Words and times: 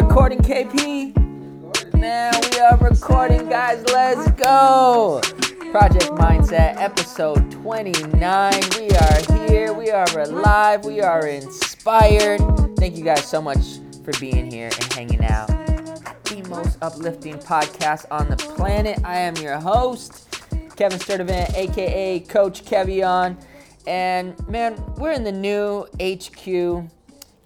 recording, 0.00 0.38
KP? 0.38 1.12
Man, 1.98 2.32
we 2.52 2.60
are 2.60 2.76
recording, 2.76 3.48
guys. 3.48 3.84
Let's 3.86 4.30
go. 4.40 5.20
Project 5.72 6.10
Mindset, 6.10 6.76
episode 6.76 7.50
29. 7.50 8.52
We 8.78 8.90
are 8.90 9.48
here. 9.48 9.72
We 9.72 9.90
are 9.90 10.06
alive. 10.20 10.84
We 10.84 11.00
are 11.00 11.26
inspired. 11.26 12.38
Thank 12.76 12.96
you 12.96 13.02
guys 13.02 13.24
so 13.24 13.42
much 13.42 13.80
for 14.04 14.12
being 14.20 14.48
here 14.48 14.70
and 14.72 14.92
hanging 14.92 15.24
out. 15.24 15.48
The 15.48 16.46
most 16.48 16.78
uplifting 16.80 17.34
podcast 17.38 18.06
on 18.12 18.30
the 18.30 18.36
planet. 18.36 19.00
I 19.04 19.18
am 19.18 19.34
your 19.38 19.58
host, 19.58 20.30
Kevin 20.76 21.00
Sturdivant, 21.00 21.52
aka 21.56 22.20
Coach 22.20 22.64
Kevion. 22.64 23.36
And 23.88 24.48
man, 24.48 24.80
we're 24.96 25.10
in 25.10 25.24
the 25.24 25.32
new 25.32 25.88
HQ 26.00 26.88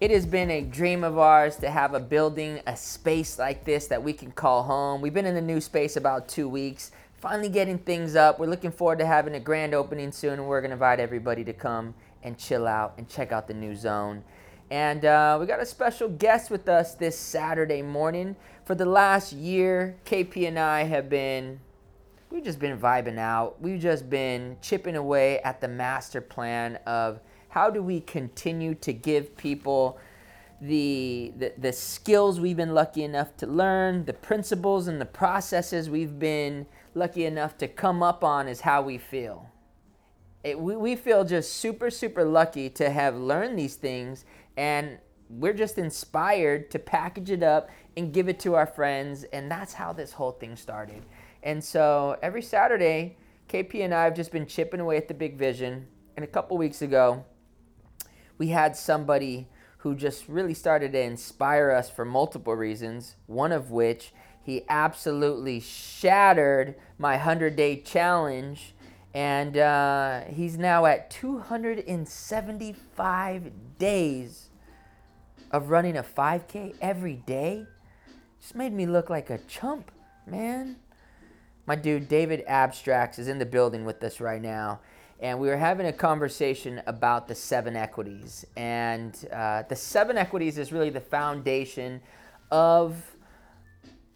it 0.03 0.11
has 0.11 0.25
been 0.25 0.51
a 0.51 0.59
dream 0.59 1.01
of 1.01 1.17
ours 1.17 1.55
to 1.55 1.69
have 1.69 1.93
a 1.93 1.99
building, 2.01 2.59
a 2.67 2.75
space 2.75 3.39
like 3.39 3.63
this 3.63 3.87
that 3.87 4.03
we 4.03 4.11
can 4.11 4.33
call 4.33 4.61
home. 4.61 4.99
We've 4.99 5.13
been 5.13 5.25
in 5.25 5.33
the 5.33 5.39
new 5.39 5.61
space 5.61 5.95
about 5.95 6.27
two 6.27 6.49
weeks, 6.49 6.91
finally 7.19 7.47
getting 7.47 7.77
things 7.77 8.17
up. 8.17 8.37
We're 8.37 8.47
looking 8.47 8.73
forward 8.73 8.99
to 8.99 9.05
having 9.05 9.35
a 9.35 9.39
grand 9.39 9.73
opening 9.73 10.11
soon, 10.11 10.39
and 10.39 10.45
we're 10.45 10.59
going 10.59 10.71
to 10.71 10.73
invite 10.73 10.99
everybody 10.99 11.45
to 11.45 11.53
come 11.53 11.93
and 12.21 12.37
chill 12.37 12.67
out 12.67 12.95
and 12.97 13.07
check 13.07 13.31
out 13.31 13.47
the 13.47 13.53
new 13.53 13.77
zone. 13.77 14.25
And 14.69 15.05
uh, 15.05 15.37
we 15.39 15.45
got 15.45 15.61
a 15.61 15.65
special 15.65 16.09
guest 16.09 16.51
with 16.51 16.67
us 16.67 16.95
this 16.95 17.17
Saturday 17.17 17.81
morning. 17.81 18.35
For 18.65 18.75
the 18.75 18.85
last 18.85 19.31
year, 19.31 19.95
KP 20.03 20.49
and 20.49 20.59
I 20.59 20.83
have 20.83 21.09
been, 21.09 21.61
we've 22.29 22.43
just 22.43 22.59
been 22.59 22.77
vibing 22.77 23.19
out. 23.19 23.61
We've 23.61 23.79
just 23.79 24.09
been 24.09 24.57
chipping 24.61 24.97
away 24.97 25.39
at 25.43 25.61
the 25.61 25.69
master 25.69 26.19
plan 26.19 26.75
of 26.85 27.21
how 27.53 27.69
do 27.69 27.83
we 27.83 28.01
continue 28.01 28.73
to 28.73 28.91
give 28.91 29.37
people 29.37 29.99
the, 30.59 31.31
the, 31.37 31.53
the 31.59 31.71
skills 31.71 32.39
we've 32.39 32.57
been 32.57 32.73
lucky 32.73 33.03
enough 33.03 33.37
to 33.37 33.45
learn, 33.45 34.05
the 34.05 34.13
principles 34.13 34.87
and 34.87 34.99
the 34.99 35.05
processes 35.05 35.87
we've 35.87 36.17
been 36.17 36.65
lucky 36.95 37.25
enough 37.25 37.55
to 37.59 37.67
come 37.67 38.01
up 38.01 38.23
on 38.23 38.47
is 38.47 38.61
how 38.61 38.81
we 38.81 38.97
feel. 38.97 39.51
It, 40.43 40.59
we, 40.59 40.75
we 40.75 40.95
feel 40.95 41.23
just 41.25 41.53
super, 41.57 41.91
super 41.91 42.25
lucky 42.25 42.71
to 42.71 42.89
have 42.89 43.15
learned 43.15 43.59
these 43.59 43.75
things, 43.75 44.25
and 44.57 44.97
we're 45.29 45.53
just 45.53 45.77
inspired 45.77 46.71
to 46.71 46.79
package 46.79 47.29
it 47.29 47.43
up 47.43 47.69
and 47.95 48.11
give 48.11 48.29
it 48.29 48.39
to 48.39 48.55
our 48.55 48.65
friends, 48.65 49.25
and 49.25 49.51
that's 49.51 49.73
how 49.73 49.93
this 49.93 50.11
whole 50.11 50.31
thing 50.31 50.55
started. 50.55 51.03
And 51.43 51.63
so 51.63 52.17
every 52.23 52.41
Saturday, 52.41 53.15
KP 53.47 53.85
and 53.85 53.93
I 53.93 54.05
have 54.05 54.15
just 54.15 54.31
been 54.31 54.47
chipping 54.47 54.79
away 54.79 54.97
at 54.97 55.07
the 55.07 55.13
big 55.13 55.37
vision. 55.37 55.85
And 56.15 56.23
a 56.23 56.27
couple 56.27 56.57
weeks 56.57 56.81
ago, 56.83 57.25
we 58.37 58.49
had 58.49 58.75
somebody 58.75 59.47
who 59.79 59.95
just 59.95 60.29
really 60.29 60.53
started 60.53 60.91
to 60.93 61.01
inspire 61.01 61.71
us 61.71 61.89
for 61.89 62.05
multiple 62.05 62.55
reasons, 62.55 63.15
one 63.27 63.51
of 63.51 63.69
which 63.69 64.13
he 64.41 64.63
absolutely 64.69 65.59
shattered 65.59 66.75
my 66.97 67.13
100 67.13 67.55
day 67.55 67.81
challenge. 67.81 68.73
And 69.13 69.57
uh, 69.57 70.21
he's 70.21 70.57
now 70.57 70.85
at 70.85 71.11
275 71.11 73.51
days 73.77 74.49
of 75.51 75.69
running 75.69 75.97
a 75.97 76.03
5K 76.03 76.75
every 76.81 77.15
day. 77.15 77.65
Just 78.41 78.55
made 78.55 78.73
me 78.73 78.85
look 78.85 79.09
like 79.09 79.29
a 79.29 79.37
chump, 79.47 79.91
man. 80.25 80.77
My 81.65 81.75
dude, 81.75 82.09
David 82.09 82.43
Abstracts, 82.47 83.19
is 83.19 83.27
in 83.27 83.39
the 83.39 83.45
building 83.45 83.85
with 83.85 84.03
us 84.03 84.19
right 84.19 84.41
now 84.41 84.79
and 85.19 85.39
we 85.39 85.47
were 85.47 85.57
having 85.57 85.85
a 85.85 85.93
conversation 85.93 86.81
about 86.85 87.27
the 87.27 87.35
seven 87.35 87.75
equities. 87.75 88.45
And 88.57 89.17
uh, 89.31 89.63
the 89.69 89.75
seven 89.75 90.17
equities 90.17 90.57
is 90.57 90.71
really 90.71 90.89
the 90.89 91.01
foundation 91.01 92.01
of 92.51 93.15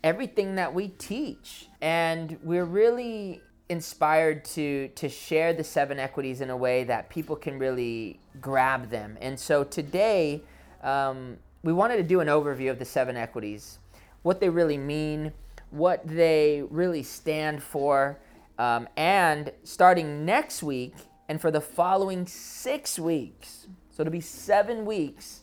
everything 0.03 0.55
that 0.55 0.73
we 0.73 0.89
teach. 0.89 1.67
And 1.81 2.37
we're 2.43 2.65
really 2.65 3.41
inspired 3.69 4.45
to 4.45 4.87
to 4.89 5.09
share 5.09 5.51
the 5.53 5.63
seven 5.63 5.99
equities 5.99 6.39
in 6.39 6.49
a 6.49 6.55
way 6.57 6.85
that 6.85 7.09
people 7.09 7.35
can 7.35 7.59
really 7.59 8.19
grab 8.39 8.89
them. 8.89 9.17
And 9.21 9.39
so 9.39 9.63
today, 9.63 10.41
um, 10.83 11.37
we 11.63 11.73
wanted 11.73 11.97
to 11.97 12.03
do 12.03 12.19
an 12.21 12.27
overview 12.27 12.69
of 12.69 12.79
the 12.79 12.85
seven 12.85 13.17
equities, 13.17 13.79
what 14.23 14.39
they 14.39 14.49
really 14.49 14.77
mean, 14.77 15.33
what 15.69 16.07
they 16.07 16.63
really 16.69 17.03
stand 17.03 17.61
for 17.61 18.17
um, 18.57 18.87
and 18.97 19.51
starting 19.63 20.25
next 20.25 20.63
week 20.63 20.93
and 21.29 21.39
for 21.39 21.51
the 21.51 21.61
following 21.61 22.25
six 22.25 22.97
weeks, 22.97 23.67
so 23.91 24.01
it'll 24.01 24.11
be 24.11 24.21
seven 24.21 24.85
weeks, 24.85 25.41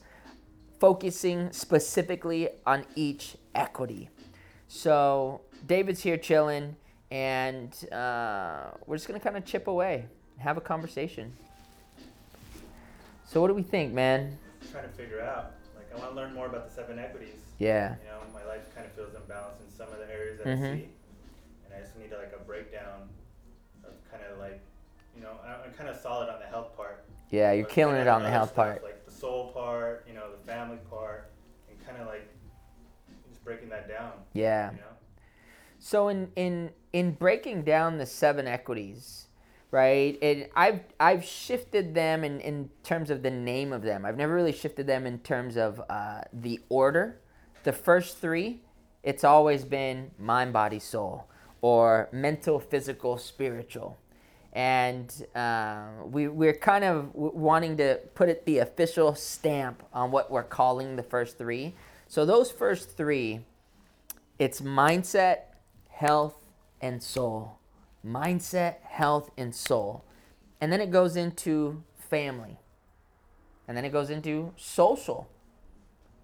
focusing 0.81 1.53
specifically 1.53 2.49
on 2.67 2.85
each 2.95 3.37
equity. 3.55 4.09
So 4.69 5.43
David's 5.67 6.03
here 6.03 6.17
chilling, 6.17 6.77
and 7.11 7.73
uh, 7.93 8.71
we're 8.87 8.97
just 8.97 9.07
gonna 9.07 9.21
kind 9.21 9.37
of 9.37 9.45
chip 9.45 9.67
away, 9.67 10.07
have 10.39 10.57
a 10.57 10.61
conversation. 10.61 11.33
So 13.27 13.41
what 13.41 13.49
do 13.49 13.55
we 13.55 13.63
think, 13.63 13.93
man? 13.93 14.39
I'm 14.63 14.69
trying 14.69 14.85
to 14.85 14.95
figure 14.95 15.21
out. 15.21 15.53
Like, 15.77 15.93
I 15.95 15.99
want 15.99 16.11
to 16.11 16.17
learn 16.17 16.35
more 16.35 16.47
about 16.47 16.69
the 16.69 16.75
seven 16.75 16.99
equities. 16.99 17.35
Yeah. 17.59 17.97
You 18.03 18.11
know, 18.11 18.19
my 18.33 18.45
life 18.47 18.75
kind 18.75 18.87
of 18.87 18.93
feels 18.93 19.13
imbalanced 19.13 19.61
in 19.67 19.77
some 19.77 19.89
of 19.89 19.99
the 19.99 20.13
areas 20.13 20.39
that 20.39 20.47
mm-hmm. 20.47 20.65
I 20.65 20.77
see 20.77 20.89
I 21.75 21.81
just 21.81 21.99
need 21.99 22.11
like 22.13 22.33
a 22.39 22.44
breakdown 22.55 23.09
of 23.85 23.93
kind 24.11 24.23
of 24.31 24.39
like, 24.39 24.61
you 25.17 25.23
know, 25.23 25.33
I'm 25.45 25.73
kind 25.73 25.89
of 25.89 25.97
solid 25.97 26.29
on 26.29 26.39
the 26.39 26.47
health 26.47 26.77
part. 26.77 27.05
Yeah, 27.31 27.53
you're 27.53 27.67
killing 27.67 27.97
it 27.97 28.07
on 28.07 28.23
the 28.23 28.31
health 28.31 28.51
stuff, 28.51 28.57
part. 28.57 28.85
Like 28.85 29.05
the 29.05 29.11
soul 29.11 29.51
part, 29.53 30.05
you 30.07 30.15
know, 30.15 30.27
the 30.31 30.47
family 30.47 30.79
part, 30.89 31.33
and 31.69 31.85
kind 31.85 32.01
of 32.01 32.07
like 32.07 32.29
just 33.29 33.43
breaking 33.45 33.71
that 33.71 33.89
down. 33.89 34.13
Yeah. 34.35 34.71
You 34.71 34.77
know? 34.77 34.83
So 35.81 36.09
in 36.09 36.31
in 36.37 36.71
in 36.93 37.13
breaking 37.13 37.65
down 37.65 37.99
the 37.99 38.07
seven 38.07 38.47
equities, 38.47 39.27
right? 39.73 40.17
And 40.23 40.49
I've 40.55 40.81
I've 41.01 41.25
shifted 41.25 41.93
them 41.93 42.23
in 42.23 42.41
in 42.41 42.71
terms 42.85 43.11
of 43.11 43.23
the 43.23 43.31
name 43.33 43.73
of 43.73 43.83
them. 43.83 44.05
I've 44.05 44.17
never 44.17 44.33
really 44.33 44.53
shifted 44.53 44.87
them 44.87 45.07
in 45.07 45.19
terms 45.19 45.57
of 45.57 45.83
uh, 45.91 46.21
the 46.33 46.61
order. 46.69 47.21
The 47.65 47.73
first 47.73 48.19
three, 48.19 48.63
it's 49.03 49.25
always 49.25 49.65
been 49.65 50.13
mind, 50.19 50.53
body, 50.53 50.79
soul 50.79 51.27
or 51.65 52.11
mental, 52.13 52.61
physical, 52.61 53.17
spiritual. 53.17 53.97
And 54.53 55.11
uh, 55.35 55.87
we, 56.05 56.29
we're 56.29 56.53
kind 56.53 56.85
of 56.85 57.15
wanting 57.15 57.79
to 57.79 58.01
put 58.15 58.29
it 58.29 58.45
the 58.45 58.59
official 58.59 59.15
stamp 59.15 59.83
on 59.91 60.11
what 60.11 60.31
we're 60.31 60.43
calling 60.43 60.97
the 60.97 61.03
first 61.03 61.39
three. 61.39 61.73
So, 62.07 62.27
those 62.27 62.51
first 62.51 62.99
three, 62.99 63.47
it's 64.39 64.61
mindset, 64.61 65.39
health, 65.89 66.37
and 66.83 67.03
soul. 67.03 67.57
Mindset, 68.07 68.83
health, 68.83 69.31
and 69.39 69.55
soul. 69.55 70.05
And 70.61 70.71
then 70.71 70.83
it 70.83 70.91
goes 70.91 71.17
into 71.17 71.83
family. 71.99 72.59
And 73.67 73.75
then 73.75 73.87
it 73.87 73.91
goes 73.91 74.11
into 74.11 74.53
social. 74.59 75.31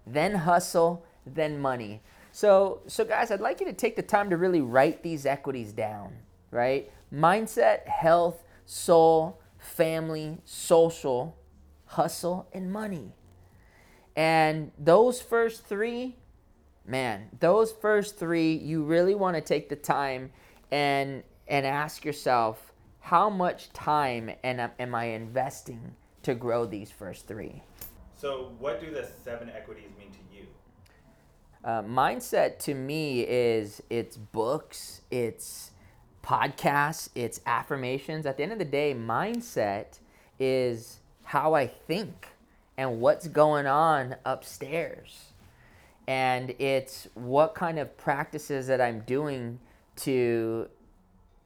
Then 0.05 0.35
hustle, 0.35 1.03
then 1.25 1.59
money. 1.59 2.03
So, 2.31 2.81
so 2.87 3.03
guys, 3.03 3.31
I'd 3.31 3.41
like 3.41 3.59
you 3.59 3.65
to 3.65 3.73
take 3.73 3.95
the 3.95 4.01
time 4.01 4.29
to 4.29 4.37
really 4.37 4.61
write 4.61 5.03
these 5.03 5.25
equities 5.25 5.73
down, 5.73 6.13
right? 6.49 6.89
Mindset, 7.13 7.87
health, 7.87 8.43
soul, 8.65 9.41
family, 9.57 10.37
social, 10.45 11.37
hustle, 11.85 12.47
and 12.53 12.71
money. 12.71 13.13
And 14.15 14.71
those 14.77 15.21
first 15.21 15.65
three, 15.65 16.15
man, 16.85 17.29
those 17.39 17.71
first 17.71 18.17
three, 18.17 18.53
you 18.53 18.83
really 18.83 19.15
want 19.15 19.35
to 19.35 19.41
take 19.41 19.69
the 19.69 19.75
time 19.75 20.31
and 20.71 21.23
and 21.47 21.65
ask 21.65 22.05
yourself, 22.05 22.71
how 23.01 23.29
much 23.29 23.73
time 23.73 24.31
am, 24.41 24.71
am 24.79 24.95
I 24.95 25.05
investing 25.05 25.95
to 26.23 26.33
grow 26.33 26.65
these 26.65 26.91
first 26.91 27.27
three? 27.27 27.61
So, 28.15 28.53
what 28.57 28.79
do 28.79 28.89
the 28.89 29.05
seven 29.25 29.49
equities 29.49 29.89
mean 29.99 30.11
to 30.11 30.19
uh, 31.63 31.83
mindset 31.83 32.59
to 32.59 32.73
me 32.73 33.21
is 33.21 33.83
it's 33.89 34.17
books, 34.17 35.01
it's 35.11 35.71
podcasts, 36.23 37.09
it's 37.15 37.41
affirmations. 37.45 38.25
At 38.25 38.37
the 38.37 38.43
end 38.43 38.51
of 38.51 38.59
the 38.59 38.65
day, 38.65 38.95
mindset 38.95 39.99
is 40.39 40.99
how 41.23 41.53
I 41.53 41.67
think 41.67 42.29
and 42.77 42.99
what's 42.99 43.27
going 43.27 43.67
on 43.67 44.15
upstairs. 44.25 45.33
And 46.07 46.55
it's 46.57 47.07
what 47.13 47.53
kind 47.53 47.77
of 47.77 47.95
practices 47.95 48.67
that 48.67 48.81
I'm 48.81 49.01
doing 49.01 49.59
to 49.97 50.67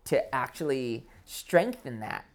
to 0.05 0.35
actually 0.35 1.07
strengthen 1.25 1.99
that. 1.99 2.25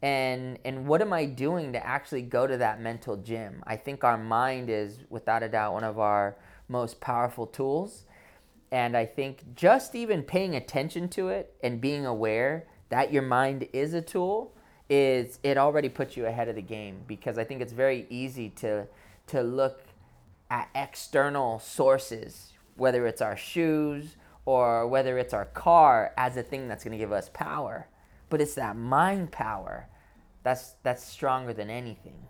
And 0.00 0.58
and 0.64 0.86
what 0.86 1.02
am 1.02 1.12
I 1.12 1.26
doing 1.26 1.72
to 1.74 1.86
actually 1.86 2.22
go 2.22 2.46
to 2.46 2.56
that 2.56 2.80
mental 2.80 3.16
gym? 3.16 3.62
I 3.66 3.76
think 3.76 4.04
our 4.04 4.16
mind 4.16 4.70
is 4.70 4.98
without 5.10 5.42
a 5.42 5.48
doubt 5.48 5.74
one 5.74 5.84
of 5.84 5.98
our 5.98 6.36
most 6.68 7.00
powerful 7.00 7.46
tools. 7.46 8.04
And 8.70 8.96
I 8.96 9.06
think 9.06 9.54
just 9.54 9.94
even 9.94 10.22
paying 10.22 10.54
attention 10.54 11.08
to 11.10 11.28
it 11.28 11.54
and 11.62 11.80
being 11.80 12.04
aware 12.04 12.66
that 12.88 13.12
your 13.12 13.22
mind 13.22 13.68
is 13.72 13.94
a 13.94 14.02
tool 14.02 14.52
is 14.88 15.38
it 15.42 15.58
already 15.58 15.88
puts 15.88 16.16
you 16.16 16.26
ahead 16.26 16.48
of 16.48 16.54
the 16.54 16.62
game 16.62 17.00
because 17.06 17.38
I 17.38 17.44
think 17.44 17.60
it's 17.60 17.72
very 17.72 18.06
easy 18.10 18.50
to 18.50 18.86
to 19.28 19.42
look 19.42 19.82
at 20.50 20.68
external 20.74 21.58
sources, 21.58 22.52
whether 22.76 23.06
it's 23.06 23.20
our 23.20 23.36
shoes 23.36 24.16
or 24.44 24.86
whether 24.86 25.18
it's 25.18 25.34
our 25.34 25.46
car, 25.46 26.12
as 26.16 26.36
a 26.36 26.42
thing 26.42 26.68
that's 26.68 26.84
going 26.84 26.92
to 26.92 26.98
give 26.98 27.10
us 27.10 27.28
power. 27.34 27.88
But 28.30 28.40
it's 28.40 28.54
that 28.54 28.76
mind 28.76 29.32
power 29.32 29.88
that's 30.46 30.76
that's 30.84 31.02
stronger 31.04 31.52
than 31.52 31.70
anything. 31.70 32.28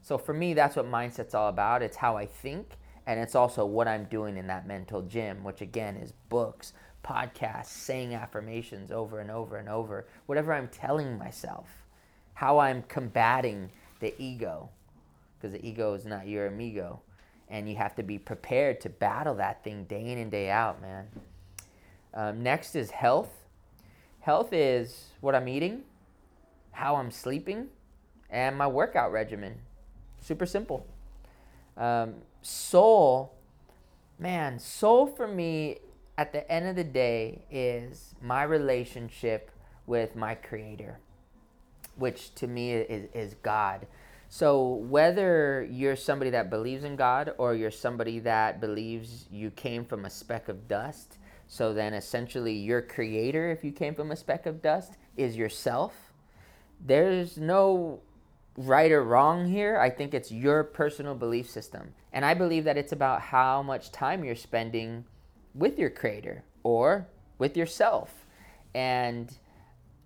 So 0.00 0.16
for 0.16 0.32
me, 0.32 0.54
that's 0.54 0.76
what 0.76 0.86
mindset's 0.86 1.34
all 1.34 1.48
about. 1.48 1.82
It's 1.82 1.96
how 1.96 2.16
I 2.16 2.24
think, 2.24 2.78
and 3.06 3.20
it's 3.20 3.34
also 3.34 3.64
what 3.64 3.88
I'm 3.88 4.04
doing 4.04 4.36
in 4.36 4.46
that 4.48 4.66
mental 4.66 5.02
gym, 5.02 5.44
which 5.44 5.60
again 5.60 5.96
is 5.96 6.12
books, 6.28 6.72
podcasts, 7.04 7.66
saying 7.66 8.14
affirmations 8.14 8.90
over 8.90 9.20
and 9.20 9.30
over 9.30 9.56
and 9.56 9.68
over, 9.68 10.06
whatever 10.26 10.52
I'm 10.52 10.68
telling 10.68 11.16
myself, 11.16 11.68
how 12.34 12.58
I'm 12.58 12.82
combating 12.88 13.70
the 14.00 14.14
ego, 14.20 14.68
because 15.38 15.52
the 15.52 15.64
ego 15.64 15.94
is 15.94 16.04
not 16.04 16.26
your 16.26 16.46
amigo 16.46 17.00
and 17.48 17.68
you 17.68 17.76
have 17.76 17.94
to 17.96 18.02
be 18.02 18.18
prepared 18.18 18.80
to 18.80 18.88
battle 18.88 19.34
that 19.36 19.62
thing 19.62 19.84
day 19.84 20.10
in 20.10 20.18
and 20.18 20.30
day 20.30 20.50
out, 20.50 20.82
man. 20.82 21.06
Um, 22.12 22.42
next 22.42 22.74
is 22.74 22.90
health. 22.90 23.30
Health 24.20 24.52
is 24.52 25.10
what 25.20 25.34
I'm 25.34 25.46
eating, 25.46 25.82
how 26.72 26.96
I'm 26.96 27.10
sleeping, 27.12 27.68
and 28.30 28.56
my 28.56 28.66
workout 28.66 29.12
regimen. 29.12 29.60
Super 30.20 30.46
simple. 30.46 30.86
Um, 31.76 32.14
soul, 32.42 33.34
man, 34.18 34.58
soul 34.58 35.06
for 35.06 35.28
me 35.28 35.78
at 36.18 36.32
the 36.32 36.50
end 36.50 36.66
of 36.66 36.76
the 36.76 36.84
day 36.84 37.44
is 37.50 38.14
my 38.22 38.42
relationship 38.42 39.50
with 39.86 40.16
my 40.16 40.34
creator, 40.34 40.98
which 41.96 42.34
to 42.36 42.46
me 42.46 42.72
is, 42.72 43.08
is 43.12 43.34
God. 43.42 43.86
So 44.28 44.66
whether 44.66 45.66
you're 45.70 45.96
somebody 45.96 46.30
that 46.30 46.50
believes 46.50 46.84
in 46.84 46.96
God 46.96 47.32
or 47.38 47.54
you're 47.54 47.70
somebody 47.70 48.18
that 48.20 48.60
believes 48.60 49.26
you 49.30 49.50
came 49.50 49.84
from 49.84 50.04
a 50.04 50.10
speck 50.10 50.48
of 50.48 50.66
dust, 50.66 51.18
so 51.46 51.72
then 51.72 51.94
essentially 51.94 52.54
your 52.54 52.82
creator, 52.82 53.50
if 53.50 53.62
you 53.62 53.70
came 53.70 53.94
from 53.94 54.10
a 54.10 54.16
speck 54.16 54.46
of 54.46 54.62
dust, 54.62 54.94
is 55.16 55.36
yourself. 55.36 56.12
There's 56.84 57.38
no 57.38 58.00
right 58.56 58.90
or 58.90 59.02
wrong 59.04 59.46
here. 59.46 59.78
I 59.78 59.90
think 59.90 60.14
it's 60.14 60.32
your 60.32 60.64
personal 60.64 61.14
belief 61.14 61.48
system. 61.48 61.94
And 62.12 62.24
I 62.24 62.34
believe 62.34 62.64
that 62.64 62.76
it's 62.76 62.92
about 62.92 63.20
how 63.20 63.62
much 63.62 63.92
time 63.92 64.24
you're 64.24 64.34
spending 64.34 65.04
with 65.54 65.78
your 65.78 65.90
creator 65.90 66.44
or 66.62 67.08
with 67.38 67.56
yourself. 67.56 68.26
And 68.74 69.34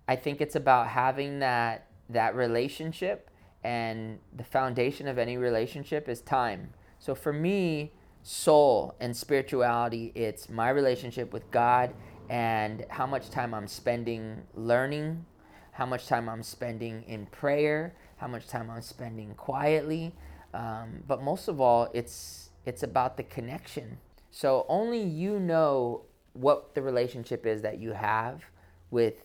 I 0.07 0.15
think 0.15 0.41
it's 0.41 0.55
about 0.55 0.87
having 0.87 1.39
that 1.39 1.87
that 2.09 2.35
relationship 2.35 3.29
and 3.63 4.19
the 4.35 4.43
foundation 4.43 5.07
of 5.07 5.17
any 5.17 5.37
relationship 5.37 6.09
is 6.09 6.21
time. 6.21 6.73
So 6.99 7.15
for 7.15 7.31
me, 7.31 7.91
soul 8.23 8.95
and 8.99 9.15
spirituality, 9.15 10.11
it's 10.13 10.49
my 10.49 10.69
relationship 10.69 11.31
with 11.31 11.49
God 11.51 11.93
and 12.29 12.85
how 12.89 13.05
much 13.05 13.29
time 13.29 13.53
I'm 13.53 13.67
spending 13.67 14.41
learning, 14.53 15.25
how 15.71 15.85
much 15.85 16.07
time 16.07 16.29
I'm 16.29 16.43
spending 16.43 17.03
in 17.03 17.25
prayer, 17.27 17.93
how 18.21 18.27
much 18.27 18.47
time 18.47 18.69
I'm 18.69 18.83
spending 18.83 19.33
quietly. 19.33 20.13
Um, 20.53 21.03
but 21.07 21.23
most 21.23 21.47
of 21.47 21.59
all, 21.59 21.89
it's 21.91 22.51
it's 22.65 22.83
about 22.83 23.17
the 23.17 23.23
connection. 23.23 23.97
So 24.29 24.65
only 24.69 25.01
you 25.01 25.39
know 25.39 26.03
what 26.33 26.75
the 26.75 26.83
relationship 26.83 27.47
is 27.47 27.63
that 27.63 27.79
you 27.79 27.93
have 27.93 28.43
with 28.91 29.23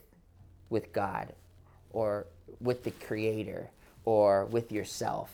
with 0.70 0.94
God 0.94 1.34
or 1.90 2.26
with 2.60 2.84
the 2.84 2.90
creator 2.90 3.70
or 4.06 4.46
with 4.46 4.72
yourself. 4.72 5.30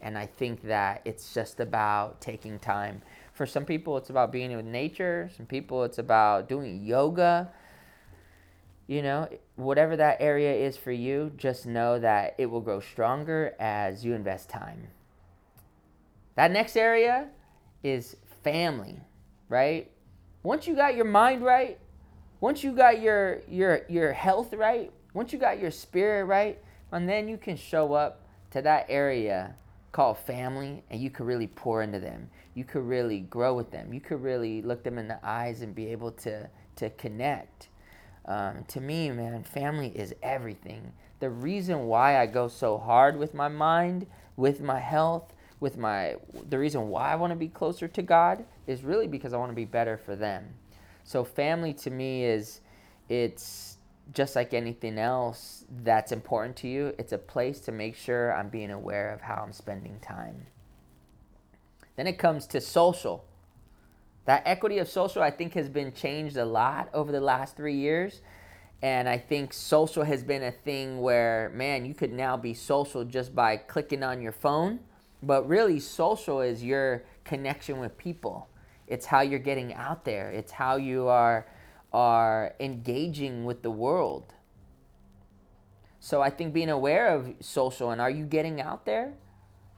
And 0.00 0.16
I 0.16 0.26
think 0.26 0.62
that 0.62 1.02
it's 1.04 1.34
just 1.34 1.60
about 1.60 2.20
taking 2.20 2.58
time. 2.58 3.02
For 3.34 3.46
some 3.46 3.66
people, 3.66 3.96
it's 3.98 4.10
about 4.10 4.32
being 4.32 4.56
with 4.56 4.64
nature. 4.64 5.30
Some 5.36 5.46
people, 5.46 5.84
it's 5.84 5.98
about 5.98 6.48
doing 6.48 6.82
yoga. 6.82 7.50
You 8.86 9.02
know, 9.02 9.28
whatever 9.56 9.96
that 9.96 10.18
area 10.20 10.52
is 10.52 10.76
for 10.76 10.92
you, 10.92 11.32
just 11.36 11.66
know 11.66 11.98
that 11.98 12.34
it 12.38 12.46
will 12.46 12.60
grow 12.60 12.80
stronger 12.80 13.54
as 13.58 14.04
you 14.04 14.14
invest 14.14 14.48
time. 14.48 14.88
That 16.34 16.50
next 16.50 16.76
area 16.76 17.28
is 17.82 18.16
family, 18.42 19.00
right? 19.48 19.90
Once 20.42 20.66
you 20.66 20.74
got 20.74 20.96
your 20.96 21.04
mind 21.04 21.42
right, 21.42 21.78
once 22.40 22.64
you 22.64 22.72
got 22.72 23.00
your 23.00 23.40
your 23.48 23.82
your 23.88 24.12
health 24.12 24.52
right, 24.52 24.92
once 25.14 25.32
you 25.32 25.38
got 25.38 25.60
your 25.60 25.70
spirit 25.70 26.24
right, 26.24 26.58
and 26.90 27.08
then 27.08 27.28
you 27.28 27.36
can 27.36 27.56
show 27.56 27.92
up 27.92 28.26
to 28.50 28.62
that 28.62 28.86
area 28.88 29.54
called 29.92 30.18
family 30.18 30.82
and 30.90 31.00
you 31.00 31.10
could 31.10 31.26
really 31.26 31.46
pour 31.46 31.82
into 31.82 32.00
them. 32.00 32.28
You 32.54 32.64
could 32.64 32.82
really 32.82 33.20
grow 33.20 33.54
with 33.54 33.70
them. 33.70 33.92
You 33.92 34.00
could 34.00 34.22
really 34.22 34.62
look 34.62 34.82
them 34.82 34.98
in 34.98 35.06
the 35.06 35.18
eyes 35.22 35.60
and 35.62 35.74
be 35.74 35.88
able 35.88 36.10
to, 36.12 36.48
to 36.76 36.90
connect. 36.90 37.68
Um, 38.24 38.64
to 38.68 38.80
me, 38.80 39.10
man, 39.10 39.42
family 39.42 39.88
is 39.88 40.14
everything. 40.22 40.92
The 41.20 41.30
reason 41.30 41.86
why 41.86 42.20
I 42.20 42.26
go 42.26 42.48
so 42.48 42.78
hard 42.78 43.16
with 43.16 43.34
my 43.34 43.48
mind, 43.48 44.06
with 44.36 44.60
my 44.60 44.78
health, 44.78 45.32
with 45.60 45.76
my 45.76 46.16
the 46.48 46.58
reason 46.58 46.88
why 46.88 47.12
I 47.12 47.16
want 47.16 47.30
to 47.32 47.36
be 47.36 47.48
closer 47.48 47.86
to 47.86 48.02
God 48.02 48.44
is 48.66 48.82
really 48.82 49.06
because 49.06 49.32
I 49.32 49.38
want 49.38 49.50
to 49.50 49.56
be 49.56 49.64
better 49.64 49.96
for 49.96 50.16
them. 50.16 50.54
So 51.04 51.24
family 51.24 51.72
to 51.74 51.90
me 51.90 52.24
is 52.24 52.60
it's 53.08 53.76
just 54.12 54.34
like 54.34 54.52
anything 54.52 54.98
else 54.98 55.64
that's 55.82 56.12
important 56.12 56.56
to 56.56 56.68
you, 56.68 56.94
it's 56.98 57.12
a 57.12 57.18
place 57.18 57.60
to 57.60 57.72
make 57.72 57.96
sure 57.96 58.34
I'm 58.34 58.48
being 58.48 58.70
aware 58.70 59.12
of 59.12 59.20
how 59.20 59.36
I'm 59.36 59.52
spending 59.52 59.98
time. 60.00 60.46
Then 61.96 62.06
it 62.06 62.18
comes 62.18 62.46
to 62.48 62.60
social. 62.60 63.24
That 64.24 64.42
equity 64.46 64.78
of 64.78 64.88
social, 64.88 65.22
I 65.22 65.30
think, 65.30 65.54
has 65.54 65.68
been 65.68 65.92
changed 65.92 66.36
a 66.36 66.44
lot 66.44 66.88
over 66.94 67.10
the 67.10 67.20
last 67.20 67.56
three 67.56 67.76
years. 67.76 68.20
And 68.80 69.08
I 69.08 69.18
think 69.18 69.52
social 69.52 70.02
has 70.04 70.24
been 70.24 70.42
a 70.42 70.50
thing 70.50 71.00
where, 71.00 71.50
man, 71.54 71.84
you 71.84 71.94
could 71.94 72.12
now 72.12 72.36
be 72.36 72.54
social 72.54 73.04
just 73.04 73.34
by 73.34 73.56
clicking 73.56 74.02
on 74.02 74.20
your 74.20 74.32
phone. 74.32 74.80
But 75.22 75.48
really, 75.48 75.78
social 75.78 76.40
is 76.40 76.64
your 76.64 77.04
connection 77.24 77.78
with 77.78 77.96
people. 77.96 78.48
It's 78.88 79.06
how 79.06 79.20
you're 79.20 79.38
getting 79.38 79.72
out 79.74 80.04
there. 80.04 80.30
It's 80.30 80.52
how 80.52 80.76
you 80.76 81.08
are 81.08 81.46
are 81.92 82.54
engaging 82.58 83.44
with 83.44 83.62
the 83.62 83.70
world. 83.70 84.32
So 86.00 86.22
I 86.22 86.30
think 86.30 86.54
being 86.54 86.70
aware 86.70 87.14
of 87.14 87.34
social 87.40 87.90
and 87.90 88.00
are 88.00 88.10
you 88.10 88.24
getting 88.24 88.60
out 88.60 88.86
there? 88.86 89.12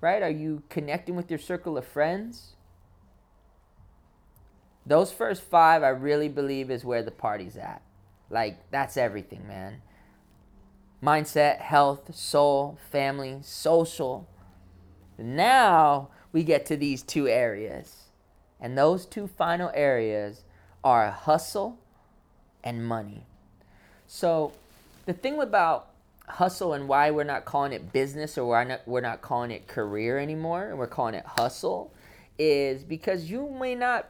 Right? 0.01 0.23
Are 0.23 0.31
you 0.31 0.63
connecting 0.69 1.17
with 1.17 1.31
your 1.31 1.39
circle 1.39 1.77
of 1.77 1.85
friends? 1.85 2.55
Those 4.87 5.13
first 5.13 5.43
five, 5.43 5.83
I 5.83 5.89
really 5.89 6.29
believe, 6.29 6.71
is 6.71 6.85
where 6.85 7.03
the 7.03 7.11
party's 7.11 7.57
at. 7.57 7.83
Like, 8.31 8.71
that's 8.71 8.97
everything, 8.97 9.47
man. 9.49 9.83
Mindset, 11.03 11.59
health, 11.59 12.15
soul, 12.15 12.79
family, 12.91 13.39
social. 13.43 14.29
Now 15.19 16.09
we 16.33 16.43
get 16.43 16.67
to 16.67 16.77
these 16.77 17.03
two 17.03 17.29
areas. 17.29 18.05
And 18.61 18.77
those 18.77 19.07
two 19.07 19.27
final 19.27 19.71
areas 19.75 20.43
are 20.83 21.11
hustle 21.11 21.79
and 22.63 22.87
money. 22.87 23.25
So, 24.07 24.53
the 25.07 25.13
thing 25.13 25.41
about 25.41 25.91
hustle 26.27 26.73
and 26.73 26.89
why 26.89 27.11
we're 27.11 27.25
not 27.25 27.45
calling 27.45 27.73
it 27.73 27.93
business 27.93 28.39
or 28.39 28.47
we're 28.49 28.65
not, 28.65 28.81
we're 28.87 29.01
not 29.01 29.21
calling 29.21 29.51
it 29.51 29.67
career 29.67 30.19
anymore 30.19 30.69
and 30.69 30.79
we're 30.79 30.87
calling 30.87 31.15
it 31.15 31.25
hustle 31.27 31.93
is 32.39 32.83
because 32.83 33.31
you 33.31 33.51
may 33.61 33.75
not, 33.75 34.09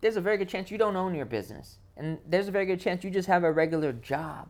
there's 0.00 0.16
a 0.16 0.20
very 0.20 0.36
good 0.36 0.48
chance 0.48 0.70
you 0.70 0.78
don't 0.78 0.96
own 0.96 1.14
your 1.14 1.26
business. 1.26 1.78
And 1.96 2.18
there's 2.26 2.48
a 2.48 2.52
very 2.52 2.66
good 2.66 2.80
chance 2.80 3.04
you 3.04 3.10
just 3.10 3.28
have 3.28 3.44
a 3.44 3.52
regular 3.52 3.92
job. 3.92 4.48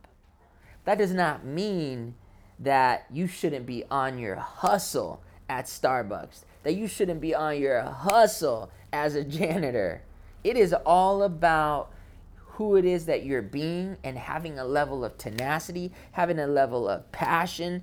That 0.84 0.98
does 0.98 1.12
not 1.12 1.44
mean 1.44 2.14
that 2.58 3.06
you 3.10 3.26
shouldn't 3.26 3.66
be 3.66 3.84
on 3.90 4.18
your 4.18 4.36
hustle 4.36 5.22
at 5.48 5.64
Starbucks, 5.64 6.44
that 6.62 6.74
you 6.74 6.86
shouldn't 6.86 7.20
be 7.20 7.34
on 7.34 7.58
your 7.58 7.82
hustle 7.82 8.70
as 8.92 9.14
a 9.14 9.24
janitor. 9.24 10.02
It 10.44 10.56
is 10.56 10.72
all 10.86 11.22
about 11.22 11.92
who 12.36 12.76
it 12.76 12.84
is 12.84 13.06
that 13.06 13.24
you're 13.24 13.42
being 13.42 13.96
and 14.04 14.18
having 14.18 14.58
a 14.58 14.64
level 14.64 15.04
of 15.04 15.16
tenacity, 15.18 15.92
having 16.12 16.38
a 16.38 16.46
level 16.46 16.88
of 16.88 17.10
passion. 17.10 17.82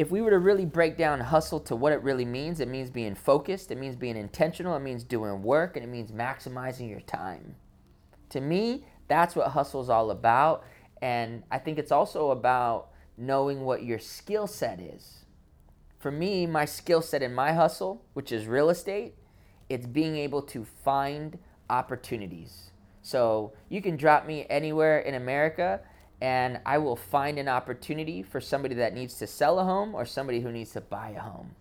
If 0.00 0.10
we 0.10 0.22
were 0.22 0.30
to 0.30 0.38
really 0.38 0.64
break 0.64 0.96
down 0.96 1.20
hustle 1.20 1.60
to 1.60 1.76
what 1.76 1.92
it 1.92 2.02
really 2.02 2.24
means, 2.24 2.60
it 2.60 2.68
means 2.68 2.88
being 2.88 3.14
focused, 3.14 3.70
it 3.70 3.76
means 3.76 3.96
being 3.96 4.16
intentional, 4.16 4.74
it 4.74 4.80
means 4.80 5.04
doing 5.04 5.42
work, 5.42 5.76
and 5.76 5.84
it 5.84 5.88
means 5.88 6.10
maximizing 6.10 6.88
your 6.88 7.02
time. 7.02 7.54
To 8.30 8.40
me, 8.40 8.86
that's 9.08 9.36
what 9.36 9.48
hustle 9.48 9.82
is 9.82 9.90
all 9.90 10.10
about. 10.10 10.64
And 11.02 11.42
I 11.50 11.58
think 11.58 11.78
it's 11.78 11.92
also 11.92 12.30
about 12.30 12.92
knowing 13.18 13.60
what 13.60 13.84
your 13.84 13.98
skill 13.98 14.46
set 14.46 14.80
is. 14.80 15.26
For 15.98 16.10
me, 16.10 16.46
my 16.46 16.64
skill 16.64 17.02
set 17.02 17.22
in 17.22 17.34
my 17.34 17.52
hustle, 17.52 18.02
which 18.14 18.32
is 18.32 18.46
real 18.46 18.70
estate, 18.70 19.16
it's 19.68 19.84
being 19.84 20.16
able 20.16 20.40
to 20.44 20.64
find 20.64 21.38
opportunities 21.68 22.70
so 23.02 23.52
you 23.68 23.82
can 23.82 23.96
drop 23.96 24.26
me 24.26 24.46
anywhere 24.48 25.00
in 25.00 25.14
America 25.14 25.80
and 26.20 26.60
I 26.66 26.78
will 26.78 26.96
find 26.96 27.38
an 27.38 27.48
opportunity 27.48 28.22
for 28.22 28.40
somebody 28.40 28.74
that 28.76 28.94
needs 28.94 29.14
to 29.14 29.26
sell 29.26 29.58
a 29.58 29.64
home 29.64 29.94
or 29.94 30.04
somebody 30.04 30.40
who 30.40 30.52
needs 30.52 30.72
to 30.72 30.80
buy 30.80 31.10
a 31.10 31.20
home. 31.20 31.54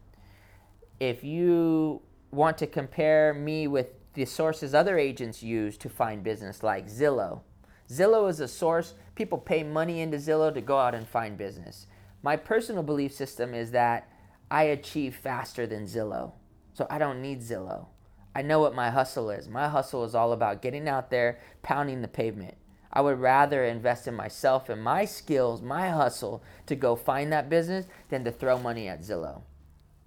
If 1.00 1.24
you 1.24 2.02
want 2.32 2.58
to 2.60 2.68
compare 2.68 3.34
me 3.34 3.68
with 3.68 3.88
the 4.14 4.26
sources 4.26 4.74
other 4.74 4.98
agents 4.98 5.42
use 5.42 5.78
to 5.78 5.90
find 5.90 6.24
business, 6.24 6.62
like 6.62 6.88
Zillow. 6.88 7.42
Zillow 7.90 8.30
is 8.30 8.40
a 8.40 8.48
source, 8.48 8.94
people 9.16 9.38
pay 9.38 9.64
money 9.64 10.02
into 10.02 10.18
Zillow 10.18 10.54
to 10.54 10.62
go 10.62 10.78
out 10.78 10.94
and 10.94 11.08
find 11.08 11.38
business. 11.38 11.88
My 12.22 12.36
personal 12.36 12.84
belief 12.84 13.14
system 13.14 13.54
is 13.54 13.72
that 13.72 14.10
I 14.52 14.64
achieve 14.64 15.16
faster 15.16 15.66
than 15.66 15.86
Zillow. 15.86 16.34
So 16.74 16.86
I 16.90 16.98
don't 16.98 17.22
need 17.22 17.42
Zillow. 17.42 17.88
I 18.36 18.42
know 18.42 18.60
what 18.60 18.76
my 18.76 18.90
hustle 18.90 19.30
is. 19.30 19.48
My 19.48 19.70
hustle 19.70 20.04
is 20.04 20.16
all 20.16 20.34
about 20.34 20.62
getting 20.62 20.88
out 20.88 21.10
there, 21.10 21.40
pounding 21.62 22.02
the 22.02 22.08
pavement. 22.08 22.56
I 22.92 23.02
would 23.02 23.20
rather 23.20 23.64
invest 23.64 24.08
in 24.08 24.16
myself 24.16 24.70
and 24.70 24.84
my 24.84 25.06
skills, 25.06 25.62
my 25.62 25.90
hustle 25.90 26.42
to 26.66 26.76
go 26.76 26.96
find 26.96 27.32
that 27.32 27.50
business 27.50 27.86
than 28.10 28.24
to 28.24 28.32
throw 28.32 28.58
money 28.58 28.88
at 28.88 29.02
Zillow. 29.02 29.42